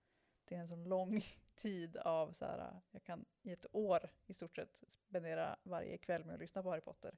det 0.44 0.54
är 0.54 0.58
en 0.60 0.68
sån 0.68 0.84
lång 0.84 1.20
tid 1.54 1.96
av 1.96 2.32
så 2.32 2.44
här, 2.44 2.80
jag 2.90 3.04
kan 3.04 3.24
i 3.42 3.52
ett 3.52 3.66
år 3.72 4.10
i 4.26 4.34
stort 4.34 4.56
sett 4.56 4.84
spendera 4.88 5.56
varje 5.62 5.98
kväll 5.98 6.24
med 6.24 6.34
att 6.34 6.40
lyssna 6.40 6.62
på 6.62 6.70
Harry 6.70 6.80
Potter. 6.80 7.16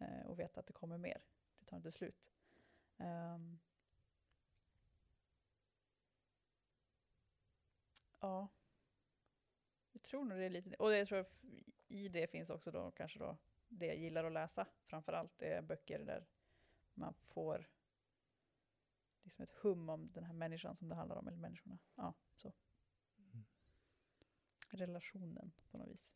Uh, 0.00 0.26
och 0.26 0.38
veta 0.38 0.60
att 0.60 0.66
det 0.66 0.72
kommer 0.72 0.98
mer. 0.98 1.24
Det 1.58 1.64
tar 1.64 1.76
inte 1.76 1.92
slut. 1.92 2.30
Um, 2.96 3.60
ja. 8.24 8.48
Jag 9.92 10.02
tror 10.02 10.24
nog 10.24 10.38
det 10.38 10.44
är 10.44 10.50
lite. 10.50 10.74
Och 10.74 10.94
jag 10.94 11.06
tror 11.06 11.26
i 11.88 12.08
det 12.08 12.30
finns 12.30 12.50
också 12.50 12.70
då 12.70 12.90
kanske 12.90 13.18
då 13.18 13.36
det 13.68 13.86
jag 13.86 13.96
gillar 13.96 14.24
att 14.24 14.32
läsa. 14.32 14.66
Framförallt 14.84 15.42
är 15.42 15.62
böcker 15.62 15.98
där 15.98 16.26
man 16.94 17.14
får 17.14 17.68
liksom 19.22 19.42
ett 19.42 19.50
hum 19.50 19.88
om 19.88 20.12
den 20.12 20.24
här 20.24 20.32
människan 20.32 20.76
som 20.76 20.88
det 20.88 20.94
handlar 20.94 21.16
om, 21.16 21.28
eller 21.28 21.38
människorna. 21.38 21.78
Ja, 21.94 22.14
så. 22.34 22.52
Mm. 23.18 23.44
Relationen 24.68 25.52
på 25.70 25.78
något 25.78 25.88
vis. 25.88 26.12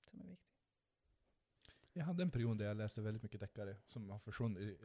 Som 0.00 0.20
är 0.20 0.26
viktig. 0.26 0.53
Jag 1.96 2.04
hade 2.04 2.22
en 2.22 2.30
period 2.30 2.58
där 2.58 2.66
jag 2.66 2.76
läste 2.76 3.00
väldigt 3.00 3.22
mycket 3.22 3.40
deckare 3.40 3.76
som 3.86 4.10
har 4.10 4.18
försvunnit. 4.18 4.80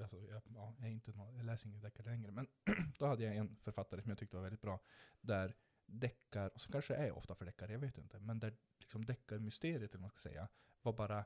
Alltså, 0.00 0.16
jag, 0.16 0.42
ja, 0.54 0.74
jag, 0.78 0.86
är 0.88 0.92
inte 0.92 1.12
nå- 1.12 1.34
jag 1.36 1.46
läser 1.46 1.68
ingen 1.68 1.80
deckare 1.80 2.06
längre, 2.06 2.30
men 2.30 2.46
då 2.98 3.06
hade 3.06 3.24
jag 3.24 3.36
en 3.36 3.56
författare 3.56 4.02
som 4.02 4.08
jag 4.08 4.18
tyckte 4.18 4.36
var 4.36 4.42
väldigt 4.42 4.60
bra. 4.60 4.80
Där 5.20 5.54
deckar, 5.86 6.48
och 6.54 6.60
så 6.60 6.72
kanske 6.72 6.94
det 6.94 6.98
är 7.06 7.12
ofta 7.12 7.34
för 7.34 7.44
deckare, 7.44 7.72
jag 7.72 7.78
vet 7.78 7.98
inte, 7.98 8.18
men 8.18 8.40
där 8.40 8.56
liksom 8.78 9.04
deckarmysteriet, 9.04 9.90
eller 9.90 9.92
vad 9.92 10.00
man 10.00 10.10
ska 10.10 10.18
säga, 10.18 10.48
var 10.82 10.92
bara, 10.92 11.24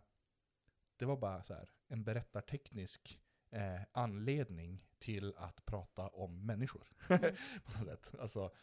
det 0.96 1.05
var 1.05 1.16
bara 1.16 1.42
så 1.42 1.55
här, 1.55 1.70
en 1.88 2.05
berättarteknisk 2.05 3.20
eh, 3.51 3.81
anledning 3.92 4.87
till 4.99 5.35
att 5.37 5.64
prata 5.64 6.09
om 6.09 6.46
människor. 6.46 6.88
Mm. 7.09 7.37
på 7.64 7.79
något 7.79 7.87
sätt. 7.87 8.14
Alltså, 8.20 8.55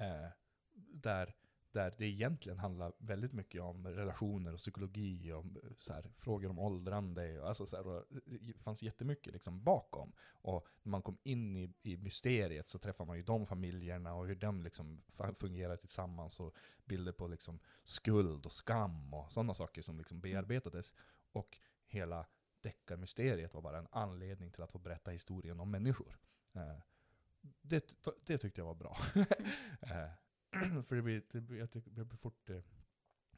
eh, 0.00 0.28
där, 0.74 1.34
där 1.76 1.94
det 1.98 2.06
egentligen 2.06 2.58
handlar 2.58 2.92
väldigt 2.98 3.32
mycket 3.32 3.62
om 3.62 3.86
relationer 3.86 4.52
och 4.52 4.58
psykologi, 4.58 5.32
om 5.32 5.56
eh, 5.56 5.70
så 5.78 5.92
här, 5.92 6.10
frågor 6.18 6.50
om 6.50 6.58
åldrande. 6.58 7.40
Och, 7.40 7.48
alltså, 7.48 7.66
så 7.66 7.76
här, 7.76 7.86
och 7.86 8.04
det 8.40 8.52
fanns 8.62 8.82
jättemycket 8.82 9.32
liksom 9.32 9.64
bakom. 9.64 10.12
Och 10.28 10.66
när 10.82 10.90
man 10.90 11.02
kom 11.02 11.18
in 11.22 11.56
i, 11.56 11.74
i 11.82 11.96
mysteriet 11.96 12.68
så 12.68 12.78
träffar 12.78 13.04
man 13.04 13.16
ju 13.16 13.22
de 13.22 13.46
familjerna 13.46 14.14
och 14.14 14.26
hur 14.26 14.34
de 14.34 14.62
liksom 14.62 15.02
fungerar 15.34 15.76
tillsammans. 15.76 16.40
Och 16.40 16.54
bilder 16.84 17.12
på 17.12 17.26
liksom 17.28 17.58
skuld 17.82 18.46
och 18.46 18.52
skam 18.52 19.14
och 19.14 19.32
sådana 19.32 19.54
saker 19.54 19.82
som 19.82 19.98
liksom 19.98 20.20
bearbetades. 20.20 20.92
Och 21.32 21.58
hela 21.86 22.26
deckarmysteriet 22.60 23.54
var 23.54 23.62
bara 23.62 23.78
en 23.78 23.88
anledning 23.90 24.52
till 24.52 24.62
att 24.62 24.72
få 24.72 24.78
berätta 24.78 25.10
historien 25.10 25.60
om 25.60 25.70
människor. 25.70 26.18
Eh, 26.54 26.78
det, 27.62 27.96
det 28.26 28.38
tyckte 28.38 28.60
jag 28.60 28.66
var 28.66 28.74
bra. 28.74 28.98
För 30.82 30.96
det 30.96 31.02
blir, 31.02 31.22
det 31.30 31.40
blir, 31.40 31.58
jag 31.58 31.70
tycker 31.70 31.90
det 31.90 32.04
blir 32.04 32.18
fort 32.18 32.50
eh, 32.50 32.60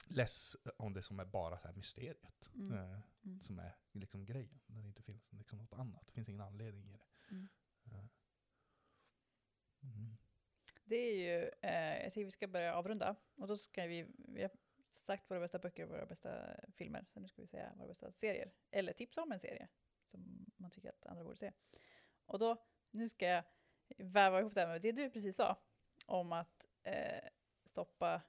less 0.07 0.57
om 0.77 0.93
det 0.93 1.03
som 1.03 1.21
är 1.21 1.25
bara 1.25 1.59
så 1.59 1.69
här 1.69 1.75
mysteriet. 1.75 2.51
Mm. 2.55 2.73
Eh, 2.73 3.01
Mm. 3.25 3.41
som 3.41 3.59
är 3.59 3.77
liksom 3.93 4.25
grejen. 4.25 4.61
När 4.67 4.83
det 4.83 4.89
inte 4.89 5.03
finns 5.03 5.33
liksom 5.33 5.59
något 5.59 5.73
annat. 5.73 6.07
Det 6.07 6.13
finns 6.13 6.29
ingen 6.29 6.41
anledning 6.41 6.89
i 6.89 6.93
det. 6.93 7.01
Mm. 7.31 7.49
Eh, 7.85 8.07
mm. 9.83 10.17
Det 10.85 10.97
är 10.97 11.17
ju, 11.17 11.51
eh, 11.63 12.03
jag 12.03 12.13
tycker 12.13 12.25
vi 12.25 12.31
ska 12.31 12.49
börja 12.49 12.75
avrunda. 12.75 13.17
Och 13.35 13.47
då 13.49 13.57
ska 13.57 13.87
vi, 13.87 14.07
vi 14.19 14.43
har 14.43 14.51
sagt 14.89 15.31
våra 15.31 15.41
bästa 15.41 15.59
böcker 15.59 15.85
och 15.85 15.91
våra 15.91 16.07
bästa 16.07 16.57
filmer. 16.73 17.07
Så 17.09 17.21
nu 17.21 17.29
ska 17.29 17.43
vi 17.43 17.49
säga 17.49 17.75
våra 17.77 17.89
bästa 17.89 18.13
serier. 18.13 18.53
Eller 18.71 18.93
tipsa 18.93 19.23
om 19.23 19.33
en 19.33 19.41
serie 19.41 19.69
som 20.07 20.47
man 20.57 20.71
tycker 20.71 20.89
att 20.89 21.07
andra 21.07 21.25
borde 21.25 21.37
se. 21.37 21.53
Och 22.27 22.39
då, 22.39 22.67
nu 22.91 23.09
ska 23.09 23.27
jag 23.27 23.45
väva 23.97 24.41
ihop 24.41 24.55
det 24.55 24.61
här 24.61 24.69
med 24.69 24.83
det 24.83 24.93
du 24.93 25.11
precis 25.11 25.37
sa. 25.37 25.57
Om 26.07 26.33
att 26.33 26.68
eh, 26.89 27.29
stoppa, 27.65 28.23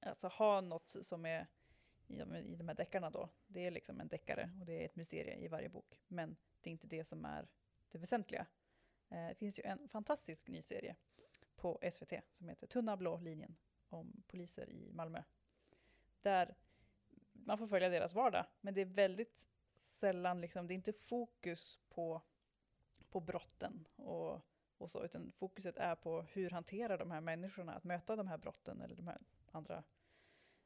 alltså 0.00 0.28
ha 0.28 0.60
något 0.60 0.96
som 1.02 1.26
är 1.26 1.46
i 2.06 2.16
de, 2.16 2.36
i 2.36 2.56
de 2.56 2.68
här 2.68 2.74
deckarna 2.74 3.10
då. 3.10 3.28
Det 3.46 3.66
är 3.66 3.70
liksom 3.70 4.00
en 4.00 4.08
deckare 4.08 4.50
och 4.60 4.66
det 4.66 4.82
är 4.82 4.84
ett 4.84 4.96
mysterium 4.96 5.40
i 5.40 5.48
varje 5.48 5.68
bok. 5.68 6.00
Men 6.08 6.36
det 6.60 6.70
är 6.70 6.72
inte 6.72 6.86
det 6.86 7.04
som 7.04 7.24
är 7.24 7.48
det 7.90 7.98
väsentliga. 7.98 8.46
Eh, 9.08 9.28
det 9.28 9.34
finns 9.34 9.58
ju 9.58 9.62
en 9.62 9.88
fantastisk 9.88 10.48
ny 10.48 10.62
serie 10.62 10.96
på 11.56 11.78
SVT 11.92 12.12
som 12.32 12.48
heter 12.48 12.66
Tunna 12.66 12.96
blå 12.96 13.20
linjen 13.20 13.56
om 13.88 14.22
poliser 14.26 14.70
i 14.70 14.92
Malmö. 14.92 15.22
Där 16.22 16.54
man 17.32 17.58
får 17.58 17.66
följa 17.66 17.88
deras 17.88 18.14
vardag, 18.14 18.46
men 18.60 18.74
det 18.74 18.80
är 18.80 18.84
väldigt 18.84 19.48
sällan, 19.76 20.40
liksom, 20.40 20.66
det 20.66 20.72
är 20.72 20.76
inte 20.76 20.92
fokus 20.92 21.78
på, 21.88 22.22
på 23.10 23.20
brotten 23.20 23.88
och, 23.96 24.40
och 24.80 24.90
så, 24.90 25.04
utan 25.04 25.32
fokuset 25.32 25.76
är 25.76 25.94
på 25.94 26.22
hur 26.22 26.50
hanterar 26.50 26.98
de 26.98 27.10
här 27.10 27.20
människorna 27.20 27.74
att 27.74 27.84
möta 27.84 28.16
de 28.16 28.28
här 28.28 28.38
brotten 28.38 28.80
eller 28.80 28.96
de 28.96 29.06
här 29.06 29.18
andra 29.50 29.84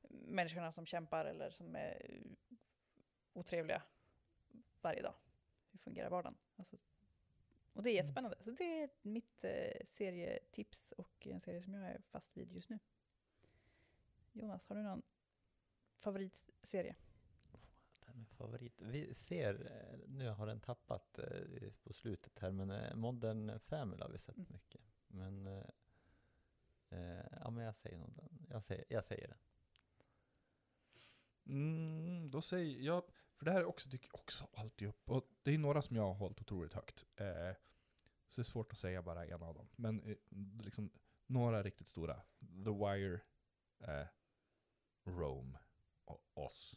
människorna 0.09 0.73
som 0.73 0.87
kämpar 0.87 1.25
eller 1.25 1.51
som 1.51 1.77
är 1.77 2.21
otrevliga 3.33 3.83
varje 4.81 5.03
dag. 5.03 5.15
Hur 5.73 5.79
fungerar 5.79 6.11
vardagen? 6.11 6.37
Alltså, 6.57 6.77
och 7.73 7.83
det 7.83 7.91
är 7.91 7.95
jättespännande. 7.95 8.37
Så 8.41 8.51
det 8.51 8.83
är 8.83 8.91
mitt 9.03 9.45
eh, 9.45 9.87
serietips 9.87 10.93
och 10.93 11.27
en 11.27 11.41
serie 11.41 11.63
som 11.63 11.75
jag 11.75 11.85
är 11.85 12.03
fast 12.11 12.37
vid 12.37 12.53
just 12.53 12.71
nu. 12.71 12.79
Jonas, 14.33 14.69
har 14.69 14.77
du 14.77 14.83
någon 14.83 15.03
favoritserie? 15.99 16.97
Favorit. 18.35 18.81
Vi 18.83 19.15
ser, 19.15 19.55
eh, 19.67 19.99
nu 20.09 20.29
har 20.29 20.47
den 20.47 20.61
tappat 20.61 21.19
eh, 21.19 21.73
på 21.83 21.93
slutet 21.93 22.39
här, 22.39 22.51
men 22.51 22.71
eh, 22.71 22.95
Modern 22.95 23.59
Family 23.61 24.03
har 24.03 24.09
vi 24.09 24.19
sett 24.19 24.37
Mm. 24.37 24.49
mycket. 24.53 24.81
Men 25.07 25.47
eh, 25.47 25.65
jag 27.65 27.77
säger 27.77 27.99
nog 27.99 28.15
den. 28.17 28.47
Jag 28.51 28.65
säger, 28.65 28.85
jag 28.89 29.05
säger 29.05 29.29
den. 29.29 29.39
Mm, 31.47 32.31
då 32.31 32.43
säger 32.43 32.81
jag, 32.81 33.05
för 33.37 33.45
det 33.45 33.53
här 33.53 33.61
är 33.61 33.65
också, 33.65 33.89
dyker 33.89 34.17
också 34.17 34.49
alltid 34.53 34.89
upp, 34.89 35.11
och 35.11 35.29
det 35.43 35.55
är 35.55 35.59
några 35.59 35.83
som 35.83 35.97
jag 35.97 36.03
har 36.03 36.15
hållit 36.15 36.41
otroligt 36.41 36.73
högt. 36.73 37.05
Eh, 37.17 37.53
så 38.29 38.41
det 38.41 38.43
är 38.43 38.51
svårt 38.51 38.73
att 38.73 38.79
säga 38.79 39.03
bara 39.03 39.27
en 39.27 39.43
av 39.43 39.55
dem. 39.55 39.69
Men 39.77 40.01
eh, 40.03 40.17
liksom, 40.63 40.91
några 41.27 41.63
riktigt 41.63 41.89
stora. 41.89 42.23
The 42.41 42.71
Wire, 42.71 43.21
eh, 43.81 44.07
Rome 45.05 45.59
och 46.05 46.25
Oss. 46.35 46.77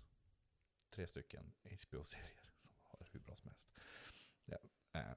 Tre 0.97 1.07
stycken 1.07 1.53
HBO-serier 1.63 2.49
som 2.55 2.75
har 2.81 3.07
hur 3.11 3.19
bra 3.19 3.35
som 3.35 3.47
helst. 3.47 3.69
Ja, 4.45 4.57
eh. 4.93 5.15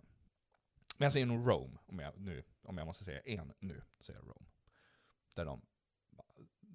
Men 0.96 1.04
jag 1.04 1.12
säger 1.12 1.26
nog 1.26 1.48
Rome, 1.48 1.78
om 1.86 1.98
jag, 1.98 2.20
nu, 2.20 2.42
om 2.62 2.78
jag 2.78 2.86
måste 2.86 3.04
säga 3.04 3.20
en 3.20 3.52
nu, 3.58 3.82
så 3.96 4.04
säger 4.04 4.20
jag 4.20 4.28
Rome. 4.28 4.46
Där 5.34 5.44
de 5.44 5.66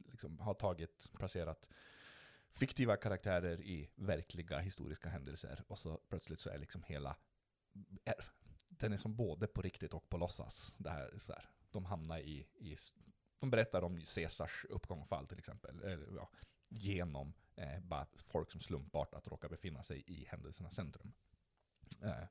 liksom 0.06 0.40
har 0.40 0.54
tagit, 0.54 1.12
placerat 1.14 1.68
fiktiva 2.50 2.98
karaktärer 2.98 3.62
i 3.62 3.90
verkliga 3.96 4.60
historiska 4.60 5.10
händelser. 5.10 5.64
Och 5.68 5.80
så 5.80 5.98
plötsligt 5.98 6.40
så 6.40 6.50
är 6.50 6.58
liksom 6.58 6.84
hela... 6.84 7.18
Är, 8.06 8.16
den 8.70 8.94
är 8.94 8.98
som 8.98 9.16
både 9.16 9.48
på 9.48 9.62
riktigt 9.62 9.94
och 9.94 10.10
på 10.10 10.18
låtsas. 10.18 10.74
Det 10.78 10.90
här, 10.90 11.18
så 11.18 11.34
här, 11.34 11.50
de 11.72 11.86
hamnar 11.86 12.20
i, 12.20 12.48
i... 12.56 12.78
De 13.40 13.50
berättar 13.50 13.82
om 13.82 14.02
Caesars 14.16 14.66
uppgång 14.70 15.02
och 15.02 15.10
fall 15.10 15.28
till 15.28 15.40
exempel. 15.40 15.84
Eller, 15.84 16.16
ja, 16.16 16.30
genom 16.68 17.34
eh, 17.56 17.80
bara 17.80 18.08
folk 18.18 18.52
som 18.52 18.62
slumpartat 18.62 19.28
råkar 19.28 19.50
befinna 19.50 19.84
sig 19.84 20.04
i 20.08 20.26
händelsernas 20.26 20.76
centrum. 20.76 21.14
Eh, 22.02 22.28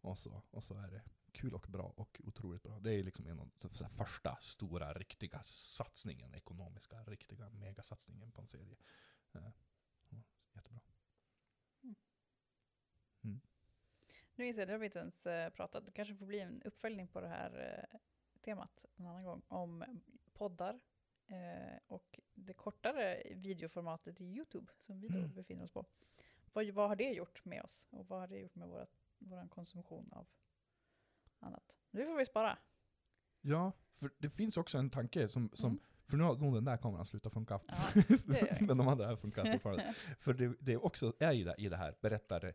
och, 0.00 0.18
så, 0.18 0.42
och 0.50 0.64
så 0.64 0.78
är 0.78 0.90
det 0.90 1.02
kul 1.32 1.54
och 1.54 1.66
bra 1.68 1.94
och 1.96 2.20
otroligt 2.24 2.62
bra. 2.62 2.78
Det 2.80 2.92
är 2.92 3.02
liksom 3.02 3.26
en 3.26 3.40
av 3.40 3.50
de 3.60 3.88
första 3.88 4.36
stora 4.40 4.92
riktiga 4.92 5.42
satsningen, 5.42 6.34
ekonomiska 6.34 7.04
riktiga 7.04 7.50
megasatsningen 7.50 8.32
på 8.32 8.40
en 8.40 8.48
serie. 8.48 8.76
Eh, 9.32 9.50
jättebra. 10.54 10.80
jättebra. 11.82 12.00
Nu 14.34 14.46
inser 14.46 14.60
jag, 14.60 14.68
det 14.68 14.72
har 14.72 14.78
vi 14.78 14.86
inte 14.86 14.98
ens 14.98 15.26
eh, 15.26 15.50
pratat. 15.50 15.86
Det 15.86 15.92
kanske 15.92 16.14
får 16.14 16.26
bli 16.26 16.40
en 16.40 16.62
uppföljning 16.62 17.08
på 17.08 17.20
det 17.20 17.28
här 17.28 17.78
eh, 17.92 17.98
temat 18.40 18.84
en 18.96 19.06
annan 19.06 19.24
gång. 19.24 19.42
Om 19.48 20.00
poddar 20.32 20.80
eh, 21.26 21.78
och 21.86 22.20
det 22.34 22.52
kortare 22.52 23.22
videoformatet 23.34 24.20
i 24.20 24.24
YouTube 24.24 24.72
som 24.80 25.00
vi 25.00 25.08
då 25.08 25.18
Mm. 25.18 25.32
befinner 25.34 25.64
oss 25.64 25.70
på. 25.70 25.84
Vad, 26.52 26.66
vad 26.70 26.88
har 26.88 26.96
det 26.96 27.10
gjort 27.10 27.44
med 27.44 27.62
oss? 27.62 27.86
Och 27.90 28.08
vad 28.08 28.20
har 28.20 28.26
det 28.28 28.38
gjort 28.38 28.54
med 28.54 28.68
våra, 28.68 28.86
vår 29.18 29.48
konsumtion 29.48 30.08
av 30.12 30.26
annat? 31.38 31.78
Nu 31.90 32.06
får 32.06 32.16
vi 32.16 32.24
spara. 32.26 32.58
Ja, 33.40 33.72
för 33.94 34.10
det 34.18 34.30
finns 34.30 34.56
också 34.56 34.78
en 34.78 34.90
tanke 34.90 35.28
som, 35.28 35.50
som 35.54 35.70
Mm. 35.70 35.80
för 36.06 36.16
nu 36.16 36.24
har 36.24 36.36
nog 36.36 36.54
den 36.54 36.64
där 36.64 36.76
kameran 36.76 37.06
slutat 37.06 37.32
funka. 37.32 37.60
Ja, 37.66 38.02
Men 38.60 38.78
de 38.78 38.88
andra 38.88 39.06
här 39.06 39.16
funkar 39.16 39.52
fortfarande. 39.52 39.94
För 40.18 40.34
det, 40.34 40.54
det 40.60 40.72
är 40.72 40.84
också 40.84 41.12
är 41.18 41.32
i 41.32 41.44
det, 41.44 41.54
i 41.58 41.68
det 41.68 41.76
här, 41.76 41.94
berättare, 42.00 42.52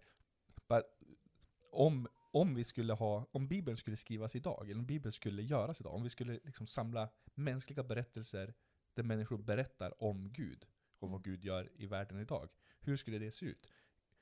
om, 1.72 2.08
om 2.32 2.56
vi 2.56 2.64
skulle 2.64 2.94
ha, 2.94 3.26
om 3.32 3.48
Bibeln 3.48 3.78
skulle 3.78 3.98
skrivas 3.98 4.36
idag, 4.36 4.70
eller 4.70 4.80
om 4.80 4.86
Bibeln 4.86 5.12
skulle 5.12 5.42
göras 5.42 5.80
idag, 5.80 5.94
om 5.94 6.04
vi 6.04 6.10
skulle 6.10 6.40
liksom 6.44 6.68
samla 6.68 7.10
mänskliga 7.34 7.84
berättelser 7.84 8.54
där 8.94 9.04
människor 9.04 9.38
berättar 9.38 10.04
om 10.04 10.32
Gud 10.34 10.66
och 11.00 11.10
vad 11.10 11.24
Gud 11.24 11.44
gör 11.44 11.70
i 11.76 11.86
världen 11.86 12.20
idag. 12.20 12.50
Hur 12.80 12.98
skulle 12.98 13.20
det 13.20 13.32
se 13.32 13.46
ut? 13.46 13.68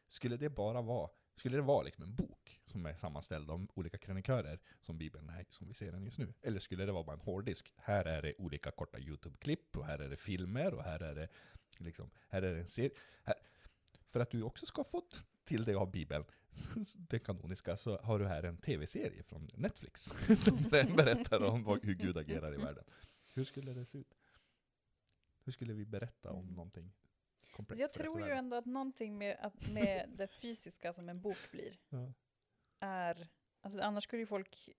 Skulle 0.10 0.38
det 0.38 0.50
bara 0.50 0.82
vara, 0.82 1.10
skulle 1.36 1.58
det 1.58 1.62
vara 1.62 1.84
liksom 1.84 2.04
en 2.04 2.16
bok 2.16 2.62
som 2.66 2.86
är 2.86 2.96
sammanställd 2.96 3.52
av 3.52 3.68
olika 3.74 3.98
krönikörer 3.98 4.60
som 4.82 4.98
Bibeln 4.98 5.30
är, 5.30 5.46
som 5.50 5.68
vi 5.68 5.74
ser 5.74 5.92
den 5.92 6.04
just 6.04 6.18
nu? 6.18 6.34
Eller 6.42 6.60
skulle 6.60 6.86
det 6.86 6.92
vara 6.92 7.04
bara 7.04 7.14
en 7.14 7.22
hårddisk? 7.22 7.74
Här 7.76 8.06
är 8.06 8.22
det 8.22 8.34
olika 8.38 8.72
korta 8.72 9.00
YouTube-klipp, 9.00 9.78
och 9.78 9.86
här 9.86 10.00
är 10.00 10.10
det 10.10 10.18
filmer, 10.18 10.74
och 10.74 10.84
här 10.84 11.00
är 11.00 11.16
det 11.16 11.28
liksom, 11.78 12.12
här 12.28 12.42
är 12.42 12.54
det 12.54 12.60
en 12.60 12.68
serie. 12.68 12.92
För 14.10 14.20
att 14.20 14.32
du 14.32 14.44
också 14.44 14.66
ska 14.66 14.84
få 14.84 15.02
till 15.50 15.64
dig 15.66 15.76
av 15.76 15.92
Bibeln, 15.92 16.26
det 17.10 17.20
kanoniska, 17.20 17.78
så 17.78 17.98
har 17.98 18.20
du 18.20 18.28
här 18.28 18.44
en 18.44 18.58
tv-serie 18.58 19.24
från 19.24 19.50
Netflix 19.56 20.02
som 20.38 20.58
berättar 20.72 21.44
om 21.44 21.64
vad, 21.64 21.86
hur 21.86 21.96
Gud 21.96 22.18
agerar 22.18 22.54
i 22.54 22.58
världen. 22.58 22.84
Hur 23.36 23.44
skulle 23.44 23.74
det 23.74 23.86
se 23.86 23.98
ut? 23.98 24.14
Hur 25.44 25.52
skulle 25.52 25.74
vi 25.74 25.86
berätta 25.86 26.32
om 26.32 26.44
Mm. 26.44 26.56
någonting 26.56 26.92
komplext? 27.56 27.82
Jag 27.82 27.94
för 27.94 28.04
tror 28.04 28.26
ju 28.28 28.32
ändå 28.32 28.56
att 28.58 28.66
någonting 28.66 29.18
med, 29.18 29.38
att, 29.42 29.70
med 29.70 30.10
det 30.18 30.28
fysiska 30.28 30.94
som 30.94 31.10
en 31.10 31.22
bok 31.22 31.38
blir 31.52 31.78
Ja. 31.90 32.14
är... 32.80 33.28
Alltså 33.62 33.80
annars 33.80 34.04
skulle 34.04 34.22
ju 34.22 34.26
folk 34.26 34.70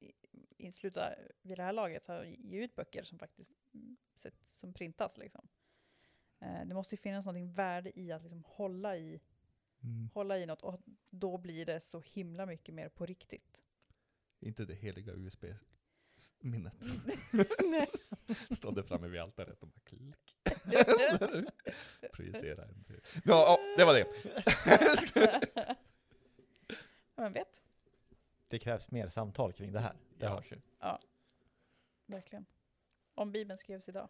sluta 0.73 1.15
vid 1.43 1.59
det 1.59 1.63
här 1.63 1.73
laget 1.73 2.07
ha 2.07 2.25
ge 2.25 2.65
ut 2.65 2.75
böcker 2.75 3.03
som 3.03 3.19
faktiskt 3.19 3.53
mm, 3.75 3.97
sett, 4.15 4.35
som 4.45 4.73
printas. 4.73 5.19
Liksom. 5.19 5.49
Eh, 6.41 6.67
det 6.67 6.75
måste 6.75 6.95
ju 6.95 6.97
finnas 7.03 7.27
någonting 7.27 7.53
värde 7.53 7.99
i 8.01 8.13
att 8.13 8.23
liksom 8.23 8.45
hålla, 8.47 8.97
i, 8.97 9.21
Mm. 9.83 10.11
hålla 10.15 10.39
i 10.39 10.47
något 10.47 10.63
och 10.63 10.81
då 11.11 11.39
blir 11.39 11.67
det 11.67 11.81
så 11.81 12.01
himla 12.01 12.47
mycket 12.47 12.75
mer 12.75 12.89
på 12.89 13.07
riktigt. 13.07 13.63
Inte 14.41 14.65
det 14.65 14.75
heliga 14.75 15.13
USB-minnet. 15.13 16.75
Nej. 17.65 17.91
Stod 18.51 18.75
det 18.75 18.83
framme 18.85 19.09
vid 19.09 19.21
altaret 19.21 19.63
och 19.63 19.69
bara 19.69 19.81
klick. 19.85 20.37
Projicera 22.13 22.65
en 22.65 22.85
till. 22.85 23.01
Ja, 23.15 23.21
ja, 23.25 23.59
det 23.77 23.85
var 23.85 23.95
det. 23.95 24.07
Vem 27.17 27.33
vet? 27.33 27.63
Det 28.49 28.59
krävs 28.59 28.91
mer 28.91 29.09
samtal 29.09 29.53
kring 29.53 29.73
det 29.73 29.81
här. 29.81 29.97
Det 30.19 30.25
Ja. 30.27 30.35
hörs 30.35 30.53
ju. 30.53 30.61
Verkligen. 32.07 32.47
Om 33.15 33.33
Bibeln 33.33 33.59
skrevs 33.59 33.89
idag. 33.89 34.09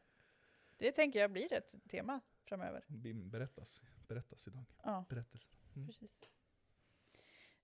Det 0.79 0.93
tänker 0.93 1.21
jag 1.21 1.33
blir 1.33 1.53
ett 1.53 1.75
tema 1.89 2.21
framöver. 2.45 2.85
Bim 2.89 3.31
berättas, 3.31 3.83
berättas 4.09 4.47
idag. 4.47 4.65
Ja, 4.83 5.05
Berättelser. 5.09 5.51
Mm. 5.77 5.87
precis. 5.87 6.11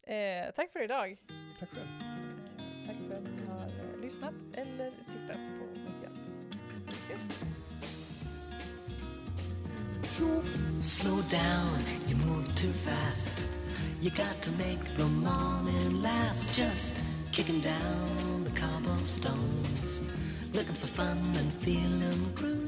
Eh, 0.06 0.54
tack 0.54 0.72
för 0.72 0.82
idag. 0.82 1.16
Tack 1.60 1.68
själv. 1.70 1.88
Tack 2.86 2.96
för 3.08 3.16
att 3.16 3.22
ni 3.22 3.46
har 3.46 3.66
eh, 3.66 4.00
lyssnat 4.00 4.34
eller 4.52 4.90
tittat 4.90 5.36
på 5.58 5.66
Mitt 5.80 6.10
i. 7.10 7.16
Slow 10.80 11.22
down, 11.30 11.80
you 12.08 12.16
move 12.16 12.46
too 12.54 12.72
fast. 12.72 13.34
You 14.00 14.10
got 14.10 14.42
to 14.42 14.50
make 14.52 14.84
the 14.96 15.04
morning 15.04 16.02
last. 16.02 16.54
Just 16.54 17.02
kicking 17.32 17.60
down 17.60 18.44
the 18.44 18.50
cobblestones, 18.60 20.00
looking 20.54 20.74
for 20.74 20.86
fun 20.86 21.18
and 21.36 21.52
feeling 21.54 22.32
groovy. 22.34 22.65